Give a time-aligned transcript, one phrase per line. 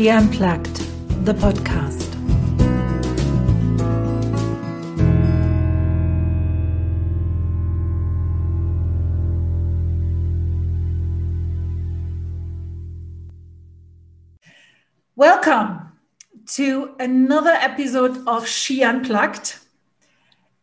[0.00, 0.76] She Unplugged,
[1.26, 2.08] the podcast.
[15.16, 15.92] Welcome
[16.46, 19.56] to another episode of She Unplugged.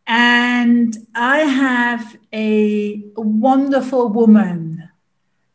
[0.08, 4.87] And I have a wonderful woman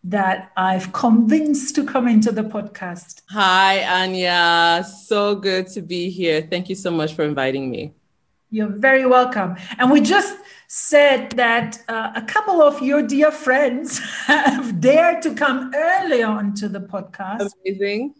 [0.03, 3.21] that I've convinced to come into the podcast.
[3.29, 4.85] Hi, Anya.
[4.85, 6.45] So good to be here.
[6.49, 7.93] Thank you so much for inviting me.
[8.49, 9.55] You're very welcome.
[9.79, 15.33] And we just said that uh, a couple of your dear friends have dared to
[15.33, 17.49] come early on to the podcast.
[17.65, 18.15] Amazing.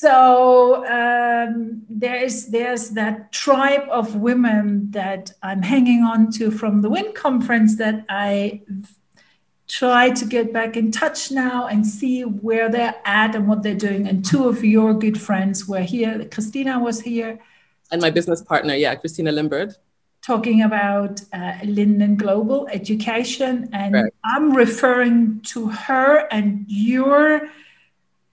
[0.00, 6.82] So um, there is there's that tribe of women that I'm hanging on to from
[6.82, 8.62] the WIN conference that I
[9.68, 13.74] try to get back in touch now and see where they're at and what they're
[13.74, 14.08] doing.
[14.08, 16.24] And two of your good friends were here.
[16.24, 17.38] Christina was here.
[17.90, 19.76] And my business partner, yeah, Christina Limbird.
[20.22, 23.68] Talking about uh, Linden Global Education.
[23.72, 24.12] And right.
[24.24, 27.48] I'm referring to her and your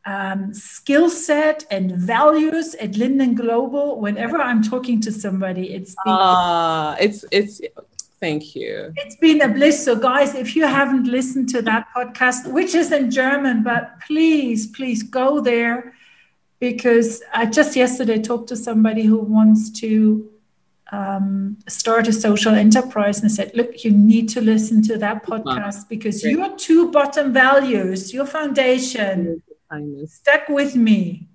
[0.05, 3.99] um, skill set and values at Linden Global.
[3.99, 7.61] Whenever I'm talking to somebody, it's been, uh, it's it's
[8.19, 8.93] thank you.
[8.97, 9.83] It's been a bliss.
[9.83, 14.67] So, guys, if you haven't listened to that podcast, which is in German, but please,
[14.67, 15.93] please go there
[16.59, 20.29] because I just yesterday talked to somebody who wants to
[20.91, 25.25] um, start a social enterprise and I said, look, you need to listen to that
[25.25, 26.31] podcast because Great.
[26.33, 29.41] your two bottom values, your foundation.
[30.07, 31.27] Stuck with me.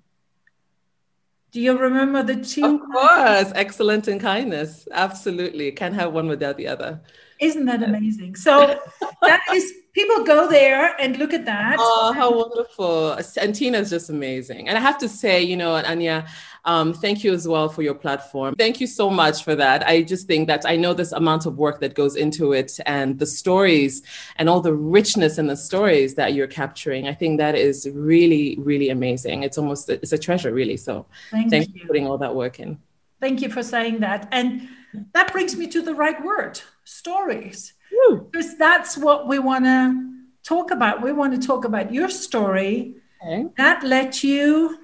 [1.51, 2.63] Do you remember the two?
[2.63, 4.87] Of course, excellent and kindness.
[4.91, 5.71] Absolutely.
[5.73, 7.01] Can't have one without the other.
[7.39, 8.35] Isn't that uh, amazing?
[8.35, 8.79] So
[9.23, 11.77] that is people go there and look at that.
[11.79, 13.13] Oh, how wonderful.
[13.39, 14.69] And Tina's just amazing.
[14.69, 16.27] And I have to say, you know, Anya,
[16.65, 18.55] um, thank you as well for your platform.
[18.55, 19.85] Thank you so much for that.
[19.87, 23.17] I just think that I know this amount of work that goes into it and
[23.17, 24.03] the stories
[24.37, 27.07] and all the richness in the stories that you're capturing.
[27.07, 29.43] I think that is really, really amazing.
[29.43, 30.77] It's almost, it's a treasure, really.
[30.77, 32.79] So thank, thank you for putting all that work in.
[33.19, 34.27] Thank you for saying that.
[34.31, 34.67] And
[35.13, 37.73] that brings me to the right word stories.
[38.01, 38.17] Hmm.
[38.31, 40.11] Because that's what we want to
[40.43, 41.01] talk about.
[41.01, 43.45] We want to talk about your story okay.
[43.57, 44.77] that led you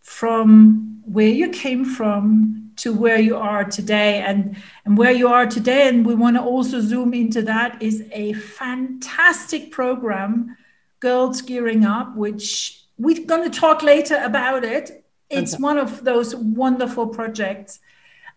[0.00, 5.46] from where you came from to where you are today and and where you are
[5.46, 10.56] today and we want to also zoom into that is a fantastic program
[11.00, 15.62] girls gearing up which we're going to talk later about it it's okay.
[15.62, 17.78] one of those wonderful projects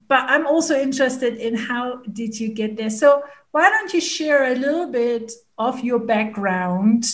[0.08, 4.52] but i'm also interested in how did you get there so why don't you share
[4.52, 7.06] a little bit of your background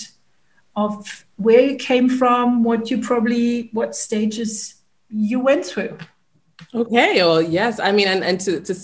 [0.75, 4.81] of where you came from what you probably what stages
[5.11, 5.97] you went through.
[6.73, 7.79] Okay, well, yes.
[7.79, 8.75] I mean, and, and to, to,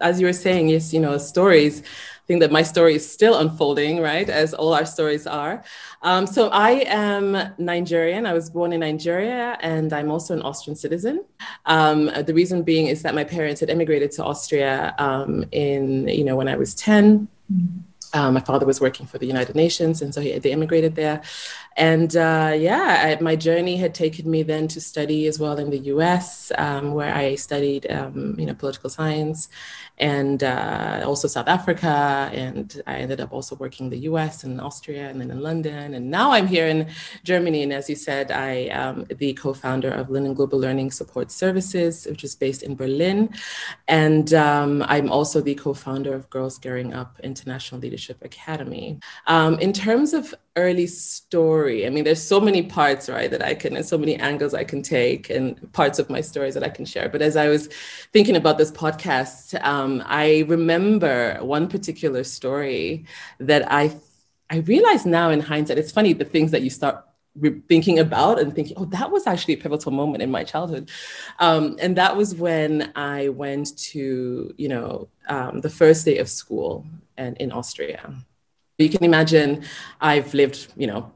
[0.00, 1.82] as you were saying, yes, you know, stories.
[2.26, 5.62] Think that my story is still unfolding, right, as all our stories are.
[6.02, 8.26] Um, so I am Nigerian.
[8.26, 11.24] I was born in Nigeria, and I'm also an Austrian citizen.
[11.66, 16.24] Um, the reason being is that my parents had immigrated to Austria um, in, you
[16.24, 17.28] know, when I was 10.
[17.52, 17.78] Mm-hmm.
[18.14, 21.20] Um, my father was working for the United Nations, and so he, they immigrated there.
[21.76, 25.70] And uh, yeah, I, my journey had taken me then to study as well in
[25.70, 29.48] the U.S., um, where I studied, um, you know, political science,
[29.98, 32.30] and uh, also South Africa.
[32.32, 35.94] And I ended up also working in the US and Austria and then in London.
[35.94, 36.88] And now I'm here in
[37.24, 37.62] Germany.
[37.62, 42.06] And as you said, I am the co founder of Linden Global Learning Support Services,
[42.06, 43.34] which is based in Berlin.
[43.88, 49.00] And um, I'm also the co founder of Girls Gearing Up International Leadership Academy.
[49.26, 53.54] Um, in terms of early story, I mean, there's so many parts, right, that I
[53.54, 56.70] can, and so many angles I can take and parts of my stories that I
[56.70, 57.08] can share.
[57.08, 57.68] But as I was
[58.12, 63.04] thinking about this podcast, um, I remember one particular story
[63.38, 63.94] that I
[64.48, 65.78] I realize now in hindsight.
[65.78, 67.04] It's funny the things that you start
[67.68, 70.90] thinking about and thinking, oh, that was actually a pivotal moment in my childhood,
[71.38, 76.28] um, and that was when I went to you know um, the first day of
[76.28, 76.86] school
[77.16, 78.14] and in Austria.
[78.78, 79.64] You can imagine
[80.00, 81.10] I've lived, you know,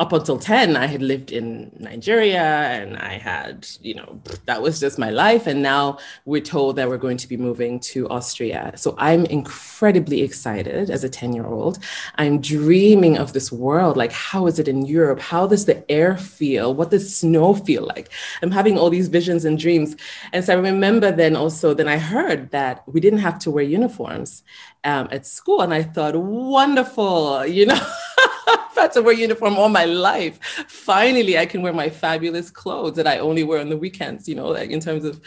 [0.00, 4.80] up until 10 i had lived in nigeria and i had you know that was
[4.80, 5.46] just my life.
[5.46, 8.72] And now we're told that we're going to be moving to austria.
[8.76, 11.78] So i'm incredibly excited as a 10 year old
[12.16, 13.96] i'm dreaming of this world.
[13.96, 15.20] Like how is it in europe?
[15.20, 16.74] How does the air feel?
[16.74, 18.10] What does snow feel like?
[18.42, 19.96] I'm having all these visions and dreams.
[20.32, 23.64] And so i remember then also then i heard that we didn't have to wear
[23.64, 24.42] uniforms
[24.84, 25.60] um, at school.
[25.60, 27.80] And i thought wonderful you know
[28.80, 30.38] had to wear uniform all my life.
[30.68, 34.34] Finally, I can wear my fabulous clothes that I only wear on the weekends, you
[34.34, 35.20] know, like in terms of,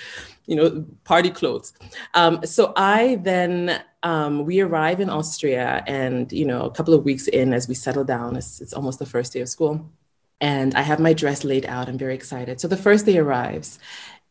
[0.46, 1.74] you know, party clothes.
[2.14, 7.06] Um, so I then, um, we arrive in Austria and, you know, a couple of
[7.06, 9.90] weeks in as we settle down, it's, it's almost the first day of school.
[10.42, 11.88] And I have my dress laid out.
[11.88, 12.60] I'm very excited.
[12.60, 13.80] So the first day arrives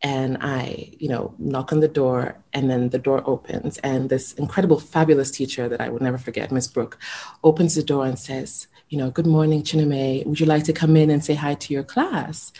[0.02, 4.32] and I, you know, knock on the door, and then the door opens, and this
[4.32, 6.98] incredible, fabulous teacher that I will never forget, Miss Brooke,
[7.44, 10.26] opens the door and says, you know, good morning, Chineme.
[10.26, 12.52] Would you like to come in and say hi to your class?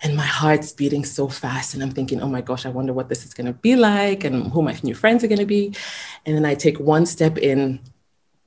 [0.00, 3.08] And my heart's beating so fast, and I'm thinking, oh my gosh, I wonder what
[3.08, 5.74] this is going to be like, and who my new friends are going to be.
[6.24, 7.80] And then I take one step in,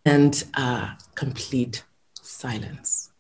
[0.06, 1.84] and uh, complete
[2.22, 3.12] silence,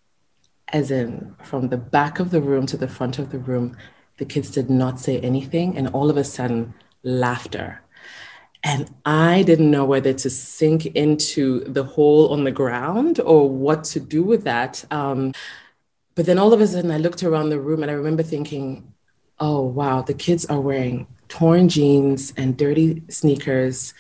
[0.69, 3.75] as in from the back of the room to the front of the room
[4.17, 6.73] the kids did not say anything, and all of a sudden,
[7.03, 7.81] laughter.
[8.65, 13.83] And I didn't know whether to sink into the hole on the ground or what
[13.85, 14.83] to do with that.
[14.89, 15.33] Um,
[16.15, 18.91] but then all of a sudden, I looked around the room and I remember thinking,
[19.39, 23.93] oh, wow, the kids are wearing torn jeans and dirty sneakers.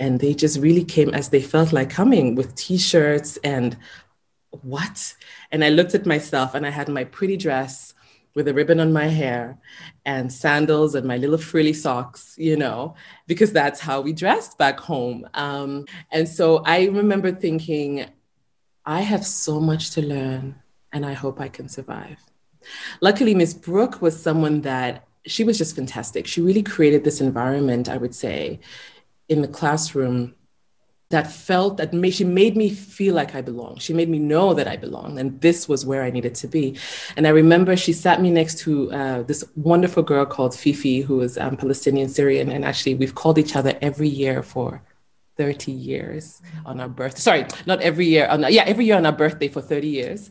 [0.00, 3.76] And they just really came as they felt like coming with t shirts and
[4.62, 5.14] what?
[5.52, 7.94] And I looked at myself and I had my pretty dress
[8.38, 9.58] with a ribbon on my hair
[10.06, 12.94] and sandals and my little frilly socks, you know,
[13.26, 15.28] because that's how we dressed back home.
[15.34, 18.06] Um, and so I remember thinking,
[18.86, 20.54] I have so much to learn
[20.92, 22.20] and I hope I can survive.
[23.00, 26.28] Luckily, Miss Brooke was someone that she was just fantastic.
[26.28, 28.60] She really created this environment, I would say,
[29.28, 30.36] in the classroom
[31.10, 33.80] that felt that made, she made me feel like I belonged.
[33.80, 36.76] She made me know that I belonged, and this was where I needed to be.
[37.16, 41.20] And I remember she sat me next to uh, this wonderful girl called Fifi, who
[41.22, 44.82] is um, Palestinian Syrian, and actually we've called each other every year for
[45.38, 47.20] 30 years on our birthday.
[47.20, 48.26] Sorry, not every year.
[48.26, 50.30] On, yeah, every year on our birthday for 30 years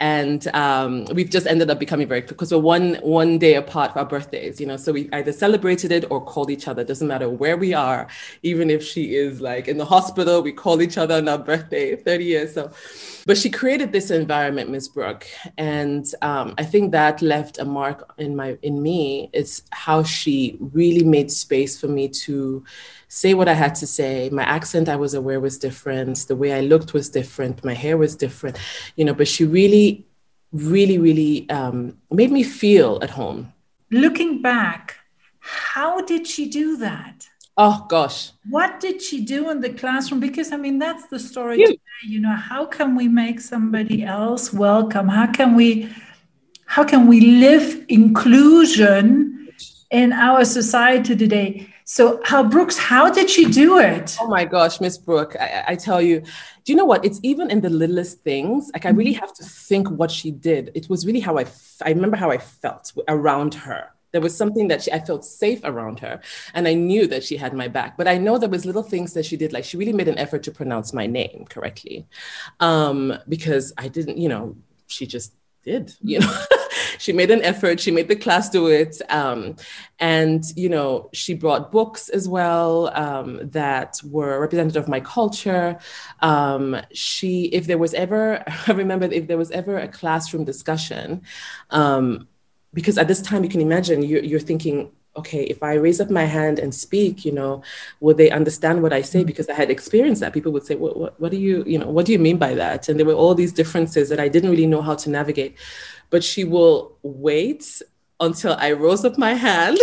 [0.00, 3.98] and um, we've just ended up becoming very because we're one one day apart for
[4.00, 4.76] our birthdays you know?
[4.76, 6.82] So we either celebrated it or called each other.
[6.82, 8.08] Doesn't matter where we are
[8.42, 11.96] even if she is like in the hospital we call each other on our birthday
[11.96, 12.54] 30 years.
[12.54, 12.70] So
[13.26, 15.26] but she created this environment miss brooke.
[15.58, 19.28] And um, i think that left a mark in my in me.
[19.32, 22.64] It's how she really made space for me to
[23.10, 24.30] say what I had to say.
[24.30, 26.16] My accent, I was aware was different.
[26.28, 27.64] The way I looked was different.
[27.64, 28.56] My hair was different,
[28.94, 30.06] you know, but she really,
[30.52, 33.52] really, really um, made me feel at home.
[33.90, 34.96] Looking back,
[35.40, 37.28] how did she do that?
[37.56, 38.30] Oh gosh.
[38.48, 40.20] What did she do in the classroom?
[40.20, 41.66] Because I mean, that's the story you.
[41.66, 41.80] today.
[42.04, 45.08] You know, how can we make somebody else welcome?
[45.08, 45.90] How can we
[46.66, 49.48] how can we live inclusion
[49.90, 51.69] in our society today?
[51.92, 54.16] So, how Brooks, how did she do it?
[54.20, 57.04] Oh my gosh, Miss Brooke, I, I, tell you, do you know what?
[57.04, 58.70] It's even in the littlest things.
[58.72, 60.70] Like I really have to think what she did.
[60.76, 61.46] It was really how I,
[61.84, 63.88] I remember how I felt around her.
[64.12, 66.20] There was something that she, I felt safe around her,
[66.54, 67.96] and I knew that she had my back.
[67.96, 70.18] But I know there was little things that she did, like she really made an
[70.18, 72.06] effort to pronounce my name correctly,
[72.60, 74.56] um, because I didn't, you know,
[74.86, 75.32] she just
[75.64, 76.40] did, you know.
[76.98, 77.80] she made an effort.
[77.80, 79.00] She made the class do it.
[79.10, 79.56] Um,
[79.98, 85.78] and, you know, she brought books as well um, that were representative of my culture.
[86.20, 91.22] Um, she, if there was ever, I remember if there was ever a classroom discussion,
[91.70, 92.28] um,
[92.72, 96.08] because at this time you can imagine you're, you're thinking, okay, if I raise up
[96.08, 97.62] my hand and speak, you know,
[98.00, 99.20] will they understand what I say?
[99.20, 99.26] Mm-hmm.
[99.26, 100.32] Because I had experienced that.
[100.32, 102.54] People would say, what, what, what do you, you know, what do you mean by
[102.54, 102.88] that?
[102.88, 105.56] And there were all these differences that I didn't really know how to navigate
[106.10, 107.82] but she will wait
[108.18, 109.78] until I rose up my hand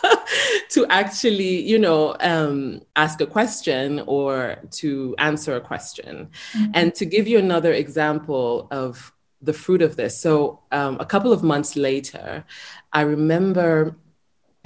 [0.70, 6.30] to actually, you know, um, ask a question or to answer a question.
[6.52, 6.70] Mm-hmm.
[6.74, 10.18] And to give you another example of the fruit of this.
[10.18, 12.44] So, um, a couple of months later,
[12.92, 13.96] I remember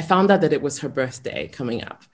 [0.01, 2.05] I found out that it was her birthday coming up.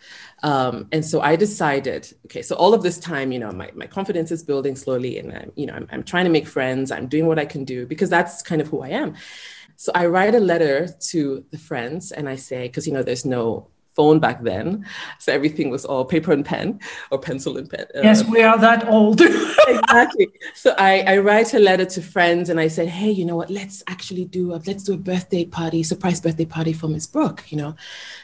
[0.43, 3.87] Um, and so I decided, okay, so all of this time, you know, my, my
[3.87, 6.91] confidence is building slowly and I'm, you know, I'm, I'm trying to make friends.
[6.91, 9.15] I'm doing what I can do because that's kind of who I am.
[9.77, 13.25] So I write a letter to the friends and I say, because, you know, there's
[13.25, 14.87] no phone back then.
[15.19, 17.87] So everything was all paper and pen or pencil and pen.
[17.95, 19.21] Uh, yes, we are that old.
[19.69, 20.29] exactly.
[20.55, 23.51] So I, I write a letter to friends and I said, hey, you know what,
[23.51, 27.45] let's actually do a, let's do a birthday party, surprise birthday party for Miss Brooke,
[27.49, 27.75] you know.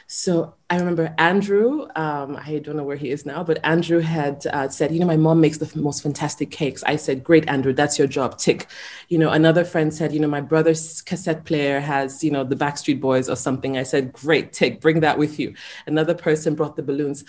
[0.07, 4.45] So I remember Andrew, um, I don't know where he is now, but Andrew had
[4.47, 6.83] uh, said, you know, my mom makes the most fantastic cakes.
[6.83, 8.67] I said, great, Andrew, that's your job, tick.
[9.09, 12.55] You know, another friend said, you know, my brother's cassette player has, you know, the
[12.55, 13.77] Backstreet Boys or something.
[13.77, 15.55] I said, great, tick, bring that with you.
[15.87, 17.23] Another person brought the balloons.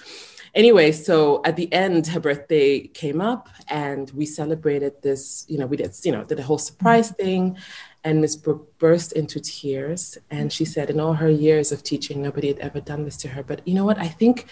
[0.55, 5.67] anyway, so at the end, her birthday came up and we celebrated this, you know,
[5.67, 7.57] we did, you know, did a whole surprise thing.
[8.05, 12.23] And Miss Brooke burst into tears and she said, in all her years of teaching,
[12.23, 13.43] nobody had ever done this to her.
[13.43, 13.99] But you know what?
[13.99, 14.47] I think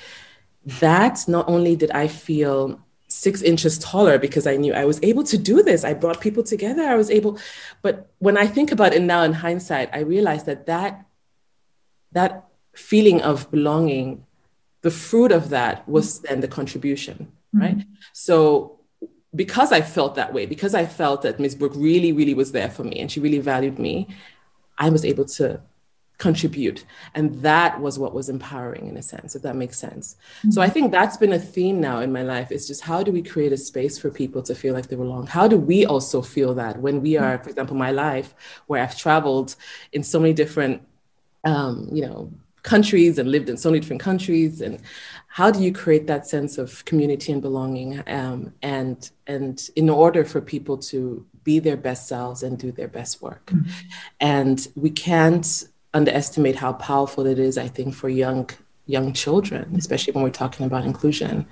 [0.64, 5.24] that not only did I feel six inches taller because I knew I was able
[5.24, 5.84] to do this.
[5.84, 6.82] I brought people together.
[6.82, 7.38] I was able,
[7.82, 11.04] but when I think about it now in hindsight, I realize that that
[12.12, 14.24] that feeling of belonging,
[14.80, 17.60] the fruit of that was then the contribution, mm-hmm.
[17.60, 17.86] right?
[18.12, 18.78] So
[19.34, 21.54] because I felt that way, because I felt that Ms.
[21.54, 24.08] Brooke really, really was there for me and she really valued me,
[24.78, 25.60] I was able to
[26.18, 26.84] contribute.
[27.14, 30.16] And that was what was empowering in a sense, if that makes sense.
[30.38, 30.50] Mm-hmm.
[30.50, 33.10] So I think that's been a theme now in my life is just how do
[33.10, 35.26] we create a space for people to feel like they belong?
[35.26, 38.34] How do we also feel that when we are, for example, my life,
[38.66, 39.56] where I've traveled
[39.92, 40.82] in so many different,
[41.44, 42.30] um, you know,
[42.62, 44.80] countries and lived in so many different countries and
[45.32, 50.24] how do you create that sense of community and belonging um, and and in order
[50.24, 53.70] for people to be their best selves and do their best work mm-hmm.
[54.20, 58.48] and we can't underestimate how powerful it is i think for young
[58.86, 61.46] young children especially when we're talking about inclusion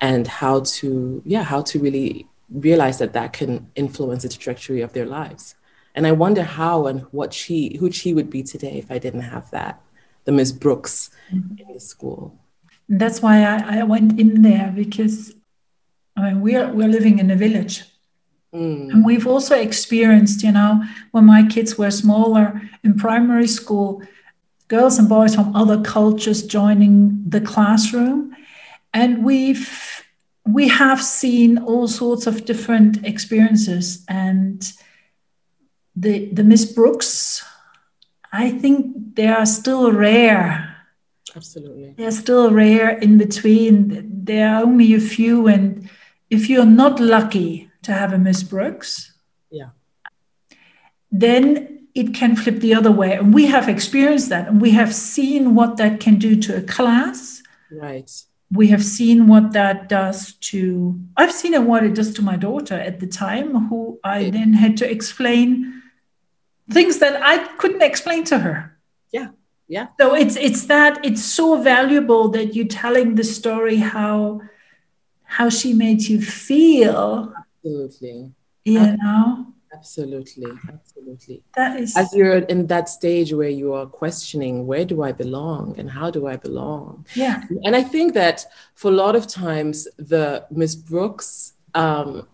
[0.00, 4.92] and how to yeah how to really realize that that can influence the trajectory of
[4.92, 5.54] their lives
[5.94, 9.20] and i wonder how and what she who she would be today if i didn't
[9.20, 9.80] have that
[10.24, 11.60] the miss brooks mm-hmm.
[11.60, 12.39] in the school
[12.90, 15.32] that's why I, I went in there because
[16.16, 17.84] I mean we're we're living in a village.
[18.52, 18.90] Mm.
[18.90, 20.82] And we've also experienced, you know,
[21.12, 24.02] when my kids were smaller in primary school,
[24.66, 28.34] girls and boys from other cultures joining the classroom.
[28.92, 30.04] And we've
[30.44, 34.04] we have seen all sorts of different experiences.
[34.08, 34.68] And
[35.94, 37.44] the the Miss Brooks,
[38.32, 40.69] I think they are still rare
[41.34, 41.94] Absolutely.
[41.96, 44.08] They're still rare in between.
[44.24, 45.88] There are only a few, and
[46.28, 49.12] if you're not lucky to have a Miss Brooks,
[49.50, 49.70] yeah,
[51.10, 53.14] then it can flip the other way.
[53.14, 56.62] And we have experienced that, and we have seen what that can do to a
[56.62, 57.42] class.
[57.70, 58.10] Right.
[58.52, 60.98] We have seen what that does to.
[61.16, 64.54] I've seen it what it does to my daughter at the time, who I then
[64.54, 65.82] had to explain
[66.68, 68.76] things that I couldn't explain to her.
[69.70, 69.86] Yeah.
[70.00, 74.42] So it's it's that it's so valuable that you're telling the story how
[75.22, 77.32] how she made you feel.
[77.64, 78.32] Absolutely.
[78.64, 79.46] You know?
[79.72, 81.44] absolutely absolutely.
[81.54, 85.78] That is as you're in that stage where you are questioning where do i belong
[85.78, 87.06] and how do i belong?
[87.14, 87.40] Yeah.
[87.64, 92.26] And i think that for a lot of times the miss brooks um,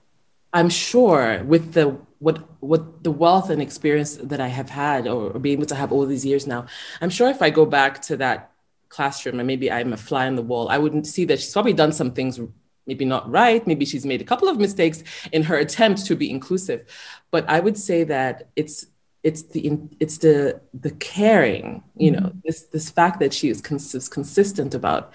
[0.59, 1.87] i'm sure with the
[2.19, 5.75] what what the wealth and experience that I have had or, or being able to
[5.75, 6.67] have all these years now,
[7.01, 8.53] I'm sure if I go back to that
[8.89, 11.73] classroom and maybe I'm a fly on the wall, I wouldn't see that she's probably
[11.73, 12.41] done some things
[12.87, 13.67] maybe not right.
[13.67, 16.87] Maybe she's made a couple of mistakes in her attempt to be inclusive.
[17.31, 18.87] But I would say that it's
[19.23, 22.39] it's the it's the the caring, you know, mm-hmm.
[22.45, 25.13] this this fact that she is cons- consistent about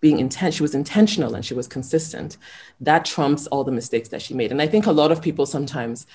[0.00, 2.36] being intent she was intentional and she was consistent
[2.80, 4.52] that trumps all the mistakes that she made.
[4.52, 6.06] And i think a lot of people sometimes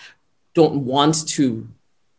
[0.54, 1.68] don't want to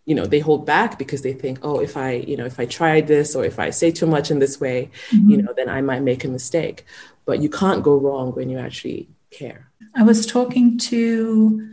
[0.05, 2.67] you know they hold back because they think oh if i you know if i
[2.67, 5.31] try this or if i say too much in this way mm-hmm.
[5.31, 6.85] you know then i might make a mistake.
[7.25, 9.71] But you can't go wrong when you actually care.
[9.95, 11.69] I was talking to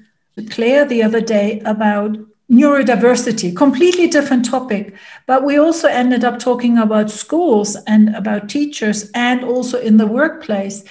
[0.49, 2.17] claire the other day about
[2.49, 4.95] neurodiversity completely different topic
[5.27, 10.07] but we also ended up talking about schools and about teachers and also in the
[10.07, 10.83] workplace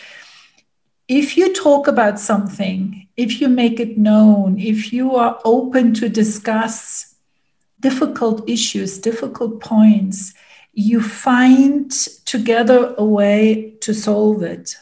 [1.09, 6.09] if you talk about something, if you make it known, if you are open to
[6.09, 7.15] discuss
[7.81, 10.35] difficult issues, difficult points,
[10.75, 11.91] you find
[12.27, 14.77] together a way to solve it.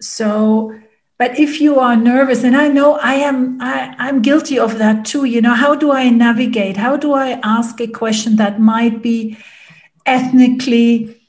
[0.00, 0.78] So,
[1.20, 5.04] but if you are nervous, and I know I am, I, I'm guilty of that
[5.04, 5.26] too.
[5.26, 6.78] You know, how do I navigate?
[6.78, 9.36] How do I ask a question that might be
[10.06, 11.20] ethnically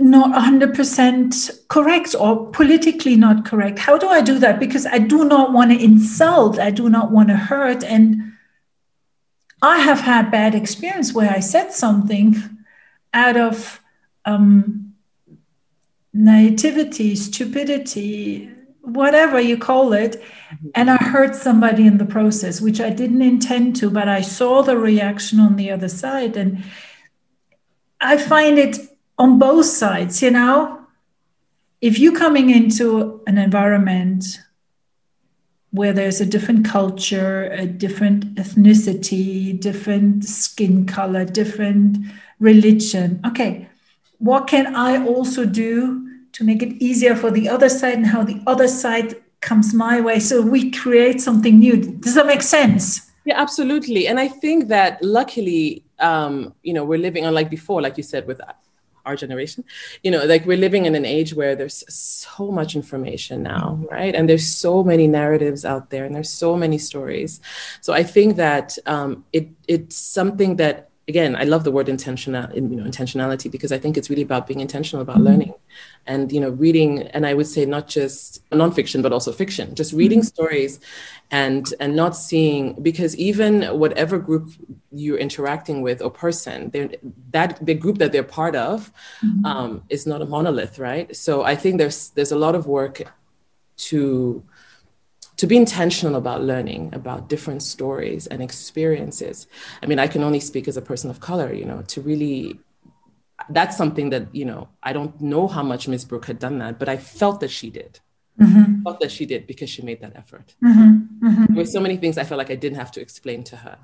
[0.00, 3.78] not 100% correct or politically not correct.
[3.78, 4.58] How do I do that?
[4.58, 7.84] Because I do not want to insult, I do not want to hurt.
[7.84, 8.32] And
[9.60, 12.36] I have had bad experience where I said something
[13.12, 13.82] out of
[14.24, 14.94] um,
[16.14, 18.54] naivety, stupidity,
[18.94, 20.20] whatever you call it.
[20.20, 20.68] Mm-hmm.
[20.74, 24.62] And I hurt somebody in the process, which I didn't intend to, but I saw
[24.62, 26.36] the reaction on the other side.
[26.36, 26.62] And
[28.00, 28.78] I find it
[29.18, 30.86] on both sides, you know,
[31.80, 34.24] if you're coming into an environment
[35.70, 41.98] where there's a different culture, a different ethnicity, different skin color, different
[42.40, 43.68] religion, okay,
[44.18, 46.07] what can I also do
[46.38, 50.00] to make it easier for the other side and how the other side comes my
[50.00, 50.20] way.
[50.20, 51.76] So we create something new.
[51.76, 53.10] Does that make sense?
[53.24, 54.06] Yeah, absolutely.
[54.06, 58.26] And I think that luckily, um, you know, we're living unlike before, like you said,
[58.28, 58.40] with
[59.04, 59.64] our generation
[60.02, 64.14] you know like we're living in an age where there's so much information now right
[64.14, 67.40] and there's so many narratives out there and there's so many stories
[67.80, 72.54] so i think that um, it it's something that again, I love the word intentional,
[72.54, 75.24] you know, intentionality because I think it's really about being intentional about mm-hmm.
[75.24, 75.54] learning,
[76.06, 77.02] and you know, reading.
[77.08, 79.74] And I would say not just nonfiction, but also fiction.
[79.74, 80.26] Just reading mm-hmm.
[80.26, 80.80] stories,
[81.30, 84.50] and and not seeing because even whatever group
[84.92, 86.70] you're interacting with or person,
[87.30, 88.92] that the group that they're part of
[89.24, 89.44] mm-hmm.
[89.46, 91.16] um, is not a monolith, right?
[91.16, 93.02] So I think there's there's a lot of work
[93.88, 94.42] to
[95.38, 99.46] to be intentional about learning about different stories and experiences.
[99.82, 102.60] I mean, I can only speak as a person of color, you know, to really
[103.48, 106.78] that's something that, you know, I don't know how much Miss Brooke had done that,
[106.80, 108.00] but I felt that she did.
[108.40, 108.82] Mm-hmm.
[108.82, 110.54] felt that she did because she made that effort.
[110.64, 111.26] Mm-hmm.
[111.26, 111.44] Mm-hmm.
[111.46, 113.78] There were so many things I felt like I didn't have to explain to her.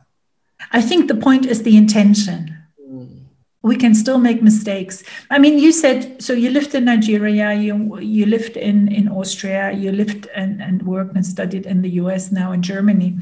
[0.70, 2.56] I think the point is the intention.
[2.88, 3.23] Mm
[3.64, 5.02] we can still make mistakes.
[5.30, 6.34] I mean, you said so.
[6.34, 7.54] You lived in Nigeria.
[7.54, 9.72] You you lived in in Austria.
[9.72, 12.30] You lived and and worked and studied in the U.S.
[12.30, 13.16] Now in Germany.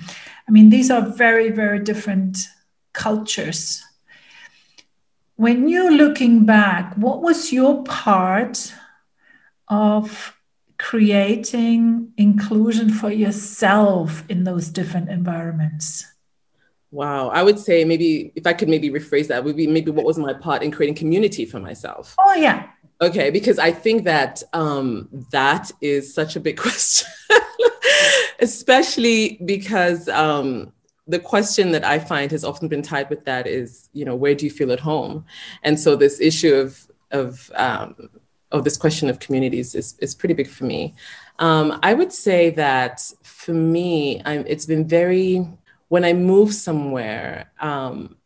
[0.49, 2.39] I mean, these are very very different
[2.93, 3.85] cultures.
[5.37, 8.75] When you're looking back, what was your part
[9.69, 10.37] of
[10.77, 16.13] creating inclusion for yourself in those different environments?
[16.93, 17.29] Wow.
[17.31, 20.19] I would say maybe if I could maybe rephrase that, would be maybe what was
[20.19, 22.15] my part in creating community for myself?
[22.21, 22.69] Oh, yeah.
[23.01, 27.09] Okay, because I think that um, that is such a big question,
[28.41, 30.73] especially because um,
[31.09, 34.35] the question that I find has often been tied with that is, you know, where
[34.35, 35.25] do you feel at home?
[35.65, 38.11] And so this issue of of um,
[38.53, 40.95] of this question of communities is is pretty big for me.
[41.39, 45.45] Um, I would say that for me, I'm, it's been very
[45.93, 48.17] when I move somewhere, um,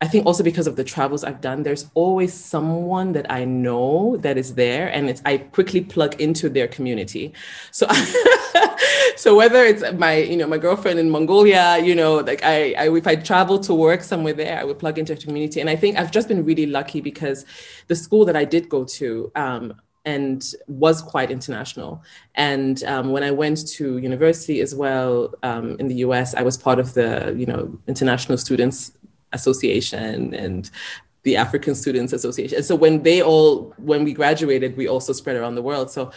[0.00, 4.16] I think also because of the travels I've done, there's always someone that I know
[4.22, 7.32] that is there, and it's I quickly plug into their community.
[7.70, 7.86] So,
[9.16, 12.92] so whether it's my you know my girlfriend in Mongolia, you know, like I, I
[12.92, 15.76] if I travel to work somewhere there, I would plug into a community, and I
[15.76, 17.46] think I've just been really lucky because
[17.86, 19.30] the school that I did go to.
[19.36, 22.02] Um, and was quite international.
[22.34, 26.56] And um, when I went to university as well um, in the US, I was
[26.56, 28.92] part of the you know International Students
[29.32, 30.70] Association and
[31.22, 32.56] the African Students Association.
[32.56, 35.90] And so when they all when we graduated, we also spread around the world.
[35.90, 36.12] So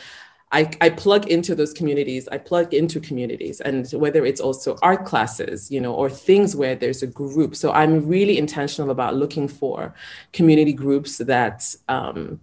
[0.51, 5.03] I, I plug into those communities i plug into communities and whether it's also art
[5.05, 9.49] classes you know or things where there's a group so i'm really intentional about looking
[9.49, 9.93] for
[10.31, 12.39] community groups that um,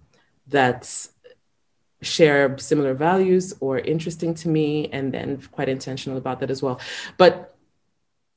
[0.49, 1.09] that
[2.05, 6.81] share similar values or interesting to me and then quite intentional about that as well.
[7.17, 7.51] But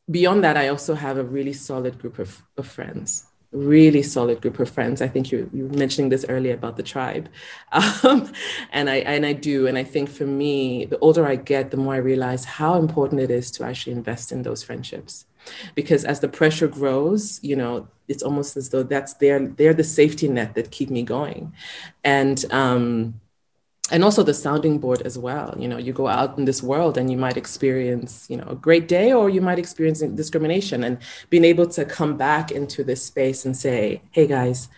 [0.09, 4.59] beyond that i also have a really solid group of, of friends really solid group
[4.59, 5.01] of friends.
[5.01, 7.29] I think you, you were mentioning this earlier about the tribe.
[8.03, 8.31] Um,
[8.71, 9.67] and i and i do.
[9.67, 13.21] And i think for me the older i get the more i realize how important
[13.21, 15.25] it is to actually invest in those friendships.
[15.75, 19.83] Because as the pressure grows you know it's almost as though that's their they're the
[19.83, 21.53] safety net that keep me going.
[22.03, 23.21] And um
[23.91, 25.55] and also the sounding board as well.
[25.57, 28.55] You know you go out in this world and you might experience you know a
[28.55, 30.83] great day or you might experience discrimination.
[30.83, 30.97] And
[31.29, 34.69] being able to come back into this space and say hey guys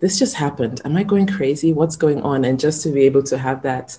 [0.00, 0.82] this just happened.
[0.84, 1.72] Am i going crazy?
[1.72, 2.44] What's going on?
[2.44, 3.98] And just to be able to have that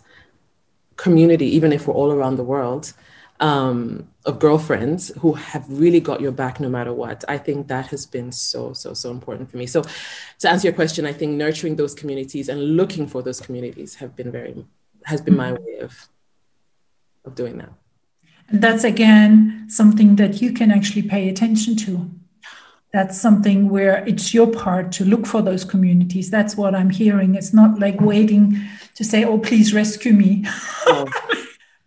[0.98, 2.94] community even if we're all around the world
[3.40, 7.24] um, of girlfriends who have really got your back no matter what.
[7.28, 9.66] I think that has been so, so, so important for me.
[9.66, 9.84] So,
[10.40, 14.16] to answer your question, I think nurturing those communities and looking for those communities have
[14.16, 14.66] been very,
[15.06, 16.08] has been my way of,
[17.26, 17.72] of doing that.
[18.48, 22.12] And that's again something that you can actually pay attention to.
[22.94, 26.30] That's something where it's your part to look for those communities.
[26.30, 27.36] That's what I'm hearing.
[27.36, 28.58] It's not like waiting
[28.94, 30.46] to say, oh, please rescue me.
[30.86, 31.06] Oh.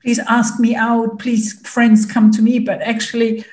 [0.02, 2.58] please ask me out, please, friends, come to me.
[2.58, 3.44] But actually,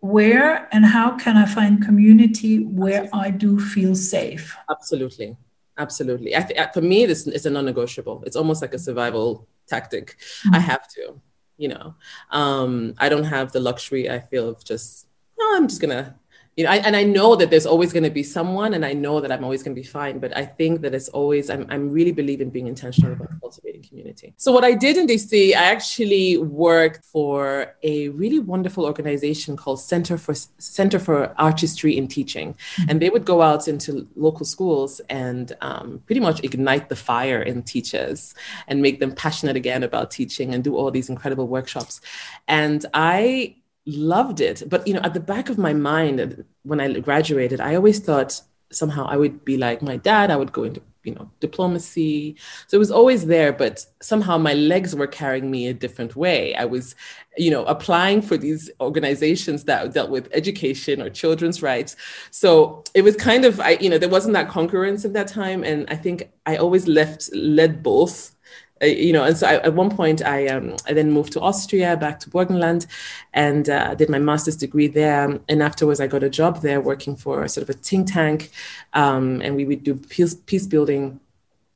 [0.00, 3.20] where and how can I find community where Absolutely.
[3.20, 4.56] I do feel safe?
[4.70, 5.36] Absolutely.
[5.78, 6.34] Absolutely.
[6.34, 8.22] I th- for me, this is a non negotiable.
[8.26, 10.16] It's almost like a survival tactic.
[10.18, 10.54] Mm-hmm.
[10.54, 11.20] I have to,
[11.58, 11.94] you know.
[12.30, 15.06] Um, I don't have the luxury, I feel, of just,
[15.38, 16.14] oh, I'm just going to
[16.56, 18.94] you know, I, and I know that there's always going to be someone, and I
[18.94, 20.18] know that I'm always going to be fine.
[20.18, 23.82] But I think that it's always, I'm, I'm really believe in being intentional about cultivating
[23.82, 24.32] community.
[24.38, 29.80] So what I did in DC, I actually worked for a really wonderful organization called
[29.80, 32.90] Center for Center for Artistry in Teaching, mm-hmm.
[32.90, 37.42] and they would go out into local schools and um, pretty much ignite the fire
[37.42, 38.34] in teachers
[38.66, 42.00] and make them passionate again about teaching and do all these incredible workshops.
[42.48, 43.56] And I
[43.86, 44.64] loved it.
[44.68, 48.40] But you know, at the back of my mind, when I graduated, I always thought
[48.72, 50.30] somehow I would be like my dad.
[50.30, 52.36] I would go into you know diplomacy.
[52.66, 56.54] So it was always there, but somehow my legs were carrying me a different way.
[56.56, 56.96] I was,
[57.36, 61.96] you know, applying for these organizations that dealt with education or children's rights.
[62.32, 65.62] So it was kind of I, you know, there wasn't that concurrence at that time,
[65.64, 68.35] and I think I always left led both
[68.82, 71.96] you know, and so I, at one point I um, I then moved to Austria,
[71.96, 72.86] back to Burgenland,
[73.32, 75.40] and uh, did my master's degree there.
[75.48, 78.50] And afterwards, I got a job there working for sort of a think tank,
[78.92, 81.20] um, and we would do peace, peace building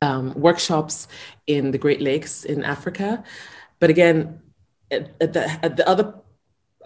[0.01, 1.07] um, workshops
[1.47, 3.23] in the Great Lakes in Africa.
[3.79, 4.39] But again,
[4.91, 6.13] at, at the at the other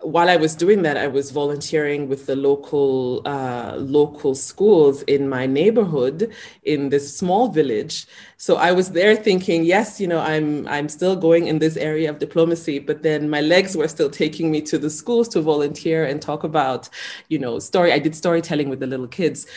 [0.06, 5.28] while I was doing that, I was volunteering with the local uh, local schools in
[5.28, 6.32] my neighborhood
[6.64, 8.06] in this small village.
[8.38, 12.10] So I was there thinking, yes, you know, I'm I'm still going in this area
[12.10, 16.06] of diplomacy, but then my legs were still taking me to the schools to volunteer
[16.06, 16.88] and talk about,
[17.30, 17.92] you know, story.
[17.92, 19.48] I did storytelling with the little kids,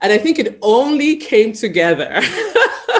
[0.00, 2.20] and I think it only came together.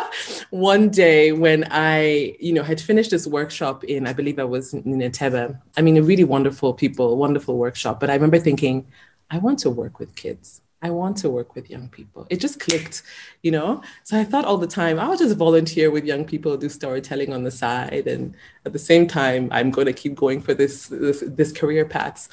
[0.50, 4.72] one day when I, you know, had finished this workshop in, I believe I was
[4.74, 5.60] in Entebbe.
[5.76, 8.00] I mean, a really wonderful people, wonderful workshop.
[8.00, 8.86] But I remember thinking,
[9.30, 10.62] I want to work with kids.
[10.80, 12.26] I want to work with young people.
[12.30, 13.02] It just clicked,
[13.42, 13.82] you know?
[14.04, 17.42] So I thought all the time, I'll just volunteer with young people, do storytelling on
[17.42, 18.06] the side.
[18.06, 18.34] And
[18.64, 22.28] at the same time, I'm going to keep going for this, this, this career paths.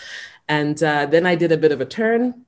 [0.47, 2.45] And uh, then I did a bit of a turn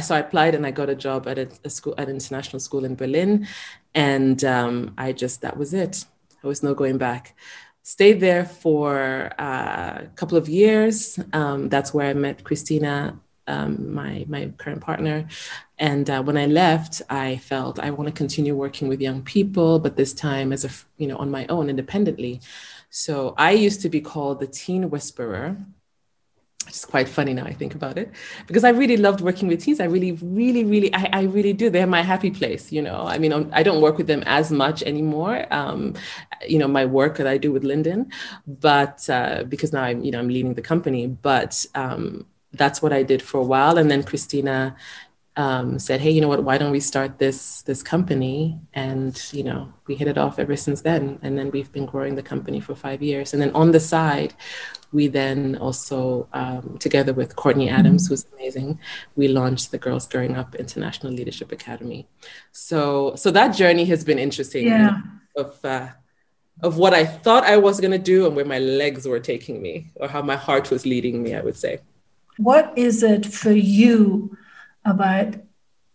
[0.00, 2.60] so I applied and I got a job at a, a school at an international
[2.60, 3.46] school in Berlin,
[3.94, 6.04] and um, I just that was it.
[6.42, 7.36] There was no going back.
[7.82, 11.18] Stayed there for uh, a couple of years.
[11.32, 15.26] Um, that's where I met Christina, um, my my current partner.
[15.78, 19.78] And uh, when I left, I felt I want to continue working with young people,
[19.80, 22.40] but this time as a you know on my own independently.
[22.90, 25.56] So I used to be called the teen whisperer
[26.68, 28.10] it's quite funny now I think about it
[28.46, 29.80] because I really loved working with teens.
[29.80, 31.70] I really, really, really, I, I really do.
[31.70, 32.72] They're my happy place.
[32.72, 35.46] You know, I mean, I don't work with them as much anymore.
[35.52, 35.94] Um,
[36.48, 38.10] you know, my work that I do with Linden,
[38.46, 41.06] but uh, because now I'm, you know, I'm leading the company.
[41.06, 44.76] But um, that's what I did for a while, and then Christina
[45.36, 46.44] um, said, "Hey, you know what?
[46.44, 50.56] Why don't we start this this company?" And you know, we hit it off ever
[50.56, 51.18] since then.
[51.22, 53.32] And then we've been growing the company for five years.
[53.32, 54.34] And then on the side,
[54.92, 58.12] we then also, um, together with Courtney Adams, mm-hmm.
[58.12, 58.78] who's amazing,
[59.16, 62.06] we launched the Girls Gearing Up International Leadership Academy.
[62.52, 64.66] So, so that journey has been interesting.
[64.66, 65.00] Yeah.
[65.34, 65.88] Of uh,
[66.62, 69.60] of what I thought I was going to do and where my legs were taking
[69.62, 71.80] me, or how my heart was leading me, I would say.
[72.36, 74.36] What is it for you
[74.84, 75.34] about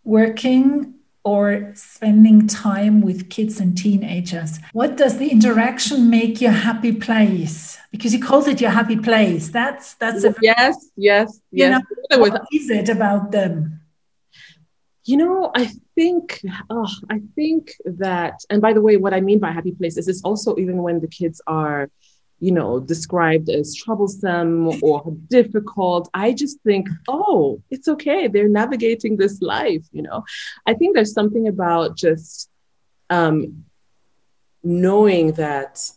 [0.04, 0.97] working
[1.28, 4.58] or spending time with kids and teenagers.
[4.72, 7.78] What does the interaction make your happy place?
[7.92, 9.44] Because you called it your happy place.
[9.50, 11.82] That's that's a yes, yes, yes.
[12.10, 13.82] Know, what is it about them?
[15.04, 15.64] You know, I
[15.94, 19.96] think, oh, I think that, and by the way, what I mean by happy place
[19.98, 21.90] is this also even when the kids are
[22.40, 26.08] you know, described as troublesome or difficult.
[26.14, 28.28] I just think, oh, it's okay.
[28.28, 30.24] They're navigating this life, you know.
[30.66, 32.48] I think there's something about just
[33.10, 33.64] um,
[34.62, 35.90] knowing that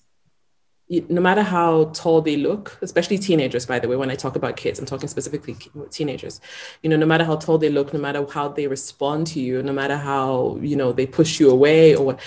[1.08, 4.58] no matter how tall they look, especially teenagers, by the way, when I talk about
[4.58, 5.56] kids, I'm talking specifically
[5.90, 6.42] teenagers,
[6.84, 9.64] you know, no matter how tall they look, no matter how they respond to you,
[9.64, 12.20] no matter how, you know, they push you away or what,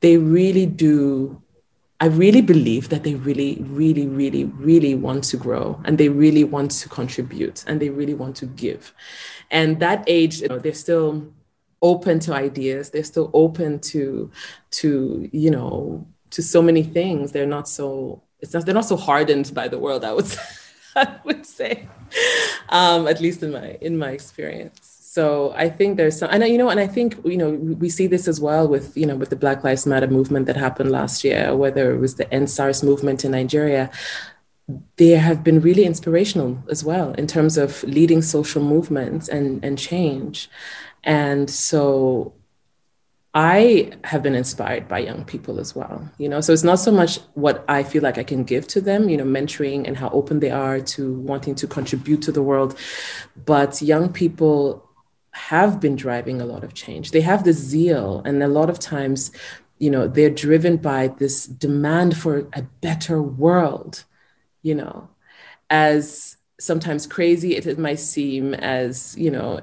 [0.00, 1.40] they really do
[2.02, 6.44] I really believe that they really, really, really, really want to grow and they really
[6.44, 8.94] want to contribute and they really want to give.
[9.50, 11.30] And that age, you know, they're still
[11.82, 12.88] open to ideas.
[12.88, 14.30] They're still open to,
[14.70, 17.32] to, you know, to so many things.
[17.32, 20.42] They're not so, it's not, they're not so hardened by the world, I would say,
[20.96, 21.86] I would say,
[22.70, 26.56] um, at least in my, in my experience so I think there's some, and you
[26.56, 29.30] know, and I think you know we see this as well with you know with
[29.30, 33.24] the Black Lives Matter movement that happened last year, whether it was the EndSARS movement
[33.24, 33.90] in Nigeria.
[34.98, 39.76] They have been really inspirational as well in terms of leading social movements and and
[39.76, 40.48] change,
[41.02, 42.32] and so
[43.34, 46.40] I have been inspired by young people as well, you know.
[46.40, 49.16] So it's not so much what I feel like I can give to them, you
[49.16, 52.78] know, mentoring and how open they are to wanting to contribute to the world,
[53.44, 54.86] but young people
[55.48, 57.10] have been driving a lot of change.
[57.10, 59.32] They have the zeal, and a lot of times,
[59.78, 64.04] you know, they're driven by this demand for a better world,
[64.62, 65.08] you know,
[65.68, 69.60] as sometimes crazy it, might seem as you know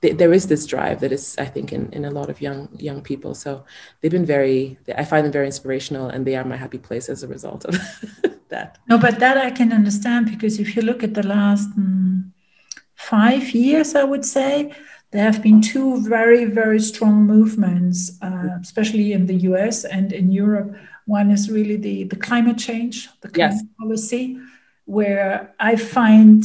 [0.00, 3.02] there is this drive that is i think in, in a lot of young young
[3.02, 3.34] people.
[3.34, 3.64] So
[4.00, 7.22] they've been very i find them very inspirational and they are my happy place as
[7.22, 7.74] a result of
[8.48, 8.78] that.
[8.88, 12.30] No but that i can understand because if you look at the last mm,
[12.94, 14.72] five years i would say
[15.12, 20.30] there have been two very very strong movements uh, especially in the us and in
[20.30, 20.74] europe
[21.06, 23.64] one is really the the climate change the climate yes.
[23.78, 24.38] policy
[24.90, 26.44] where I find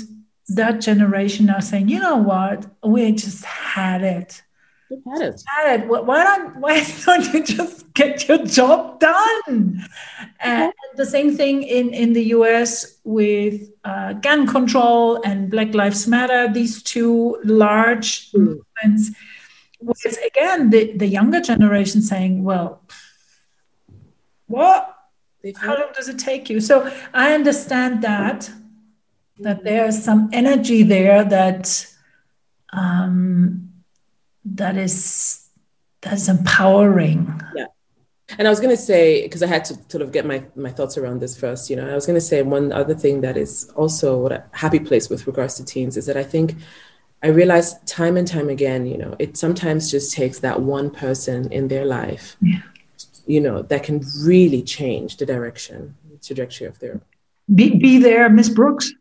[0.50, 4.44] that generation are saying, you know what, we just had it.
[4.90, 5.44] We had it.
[5.48, 5.88] Had it.
[5.88, 9.84] Why don't Why don't you just get your job done?
[10.40, 13.00] And the same thing in in the U.S.
[13.04, 16.52] with uh, gun control and Black Lives Matter.
[16.52, 18.40] These two large mm.
[18.40, 19.18] movements.
[19.82, 22.82] With again the the younger generation saying, well,
[24.48, 24.96] what
[25.58, 26.60] how long does it take you?
[26.60, 28.50] So I understand that
[29.40, 31.88] that there's some energy there that
[32.72, 33.65] um,
[34.46, 35.50] that is
[36.02, 37.42] that is empowering.
[37.56, 37.66] Yeah.
[38.38, 40.72] And I was going to say, because I had to sort of get my, my
[40.72, 43.38] thoughts around this first, you know, I was going to say one other thing that
[43.38, 46.56] is also what a happy place with regards to teens is that I think
[47.22, 51.52] I realize time and time again, you know, it sometimes just takes that one person
[51.52, 52.62] in their life yeah
[53.26, 57.02] you know, that can really change the direction, the trajectory of their.
[57.54, 58.92] Be, be there, Miss Brooks.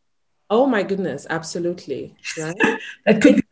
[0.50, 2.14] Oh my goodness, absolutely.
[2.38, 2.56] Right?
[3.06, 3.42] that could be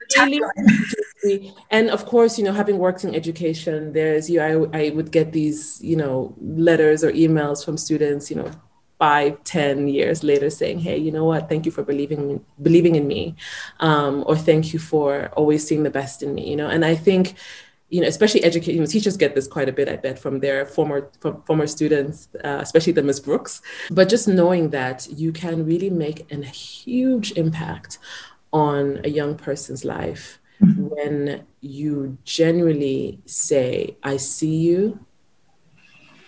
[1.71, 4.41] and of course, you know, having worked in education, there's you.
[4.41, 8.51] I, I would get these, you know, letters or emails from students, you know,
[8.99, 11.49] five, ten years later, saying, "Hey, you know what?
[11.49, 13.37] Thank you for believing believing in me,
[13.81, 16.95] um, or thank you for always seeing the best in me." You know, and I
[16.95, 17.35] think
[17.93, 20.41] you know, especially education, you know, teachers get this quite a bit, I bet, from
[20.41, 23.61] their former from former students, uh, especially the Miss Brooks.
[23.91, 27.99] But just knowing that you can really make a huge impact
[28.51, 30.85] on a young person's life mm-hmm.
[30.85, 35.05] when you genuinely say, "I see you,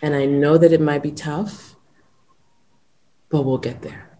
[0.02, 1.76] and I know that it might be tough,
[3.30, 4.18] but we'll get there,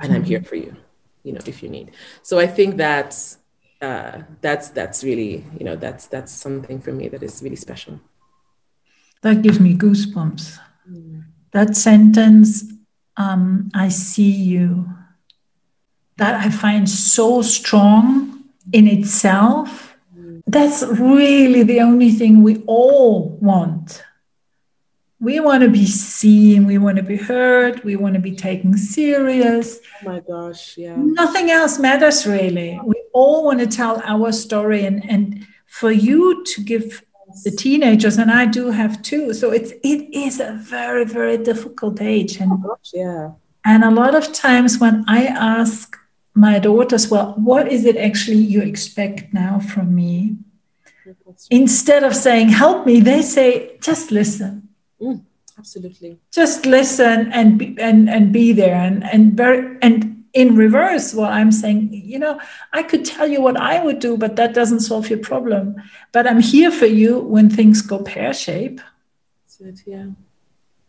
[0.00, 0.48] and I'm here mm-hmm.
[0.48, 0.76] for you."
[1.24, 1.90] You know, if you need.
[2.22, 3.37] So I think that's
[3.80, 8.00] uh, that's that's really you know that's that's something for me that is really special.
[9.22, 10.58] That gives me goosebumps.
[10.90, 11.24] Mm.
[11.52, 12.64] that sentence
[13.18, 14.88] um, i see you
[16.16, 20.42] that i find so strong in itself mm.
[20.46, 24.02] that's really the only thing we all want.
[25.20, 28.78] We want to be seen we want to be heard we want to be taken
[28.78, 29.80] serious.
[30.02, 30.94] Oh my gosh yeah.
[30.96, 32.80] Nothing else matters really.
[32.84, 37.02] We all want to tell our story and and for you to give
[37.44, 42.00] the teenagers and i do have two so it's it is a very very difficult
[42.00, 43.30] age and oh gosh, yeah.
[43.64, 45.96] and a lot of times when i ask
[46.38, 50.36] my daughters well what is it actually you expect now from me?
[51.50, 54.68] Instead of saying help me they say just listen.
[55.00, 55.22] Mm,
[55.58, 56.18] absolutely.
[56.32, 61.32] Just listen and be, and and be there and and very and in reverse what
[61.32, 62.40] i'm saying you know
[62.72, 65.74] i could tell you what i would do but that doesn't solve your problem.
[66.12, 68.80] But i'm here for you when things go pear shape.
[69.60, 70.10] It, yeah.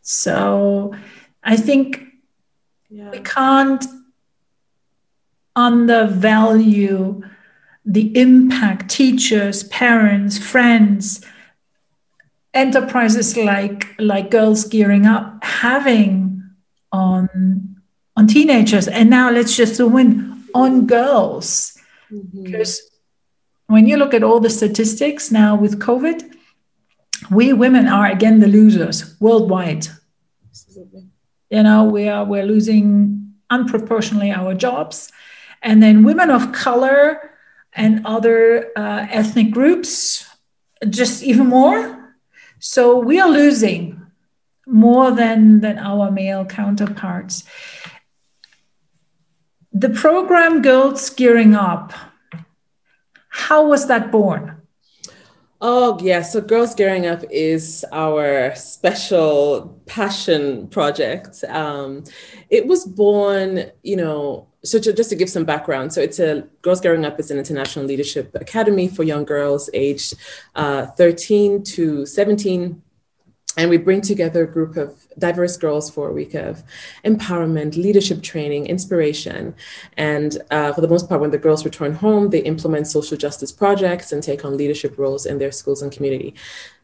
[0.01, 0.93] So
[1.43, 2.03] i think
[2.89, 3.09] yeah.
[3.09, 3.83] we can't
[5.55, 7.23] undervalue
[7.85, 11.25] the impact teachers parents friends
[12.53, 16.43] enterprises like like girls gearing up having
[16.91, 17.68] on
[18.19, 21.77] on teenagers and now let's just zoom in on girls
[22.11, 22.43] mm-hmm.
[22.43, 22.81] because
[23.67, 26.19] when you look at all the statistics now with covid
[27.31, 29.87] we women are again the losers worldwide
[30.49, 31.05] Absolutely.
[31.49, 35.09] you know we are we're losing unproportionally our jobs
[35.61, 37.31] and then women of color
[37.71, 40.27] and other uh, ethnic groups
[40.89, 42.13] just even more
[42.59, 43.99] so we are losing
[44.69, 47.43] more than, than our male counterparts.
[49.73, 51.93] The program Girls Gearing Up,
[53.29, 54.59] how was that born?
[55.61, 56.23] Oh, yeah.
[56.23, 61.43] So Girls Gearing Up is our special passion project.
[61.43, 62.03] Um,
[62.49, 66.47] it was born, you know, so to, just to give some background, so it's a
[66.63, 70.15] Girls Gearing Up is an international leadership academy for young girls aged
[70.55, 72.81] uh, 13 to 17
[73.57, 76.63] and we bring together a group of diverse girls for a week of
[77.03, 79.55] empowerment, leadership training, inspiration.
[79.97, 83.51] And uh, for the most part, when the girls return home, they implement social justice
[83.51, 86.35] projects and take on leadership roles in their schools and community.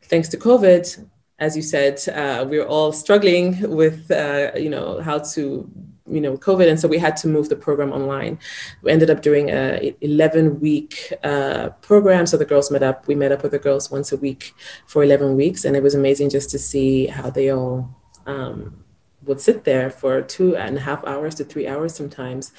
[0.03, 1.07] Thanks to COVID,
[1.39, 5.69] as you said, uh, we're all struggling with, uh, you know, how to
[6.07, 8.37] you know covid and so we had to move the program online.
[8.81, 13.15] We ended up doing a 11 week uh, program so the girls met up we
[13.15, 14.53] met up with the girls once a week
[14.85, 17.89] for 11 weeks and it was amazing just to see how they all
[18.25, 18.83] um,
[19.23, 22.51] would sit there for two and a half hours to three hours sometimes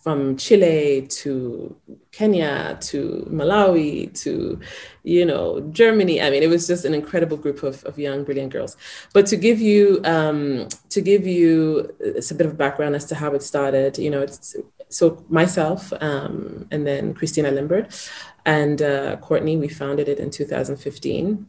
[0.00, 1.76] from Chile to
[2.10, 4.58] Kenya to Malawi to,
[5.02, 6.22] you know, Germany.
[6.22, 8.76] I mean, it was just an incredible group of, of young, brilliant girls.
[9.12, 13.32] But to give you um, to give you a bit of background as to how
[13.32, 14.56] it started, you know, it's
[14.88, 18.10] so myself um, and then Christina Limbert
[18.44, 21.46] and uh, Courtney, we founded it in 2015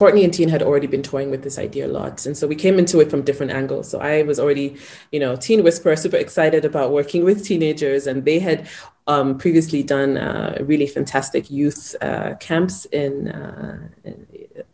[0.00, 2.24] Courtney and Tina had already been toying with this idea a lot.
[2.24, 3.90] And so we came into it from different angles.
[3.90, 4.78] So I was already,
[5.12, 8.06] you know, Teen Whisperer, super excited about working with teenagers.
[8.06, 8.66] And they had
[9.06, 14.26] um, previously done uh, really fantastic youth uh, camps in, uh, in,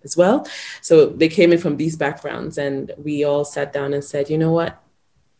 [0.05, 0.47] as well.
[0.81, 2.57] So they came in from these backgrounds.
[2.57, 4.81] And we all sat down and said, you know what?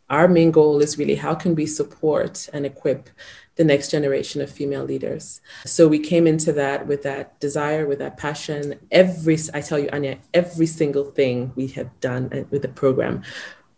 [0.09, 3.11] Our main goal is really how can we support and equip
[3.57, 5.41] the next generation of female leaders.
[5.65, 8.79] So we came into that with that desire, with that passion.
[8.91, 13.23] Every, I tell you, Anya, every single thing we have done uh, with the program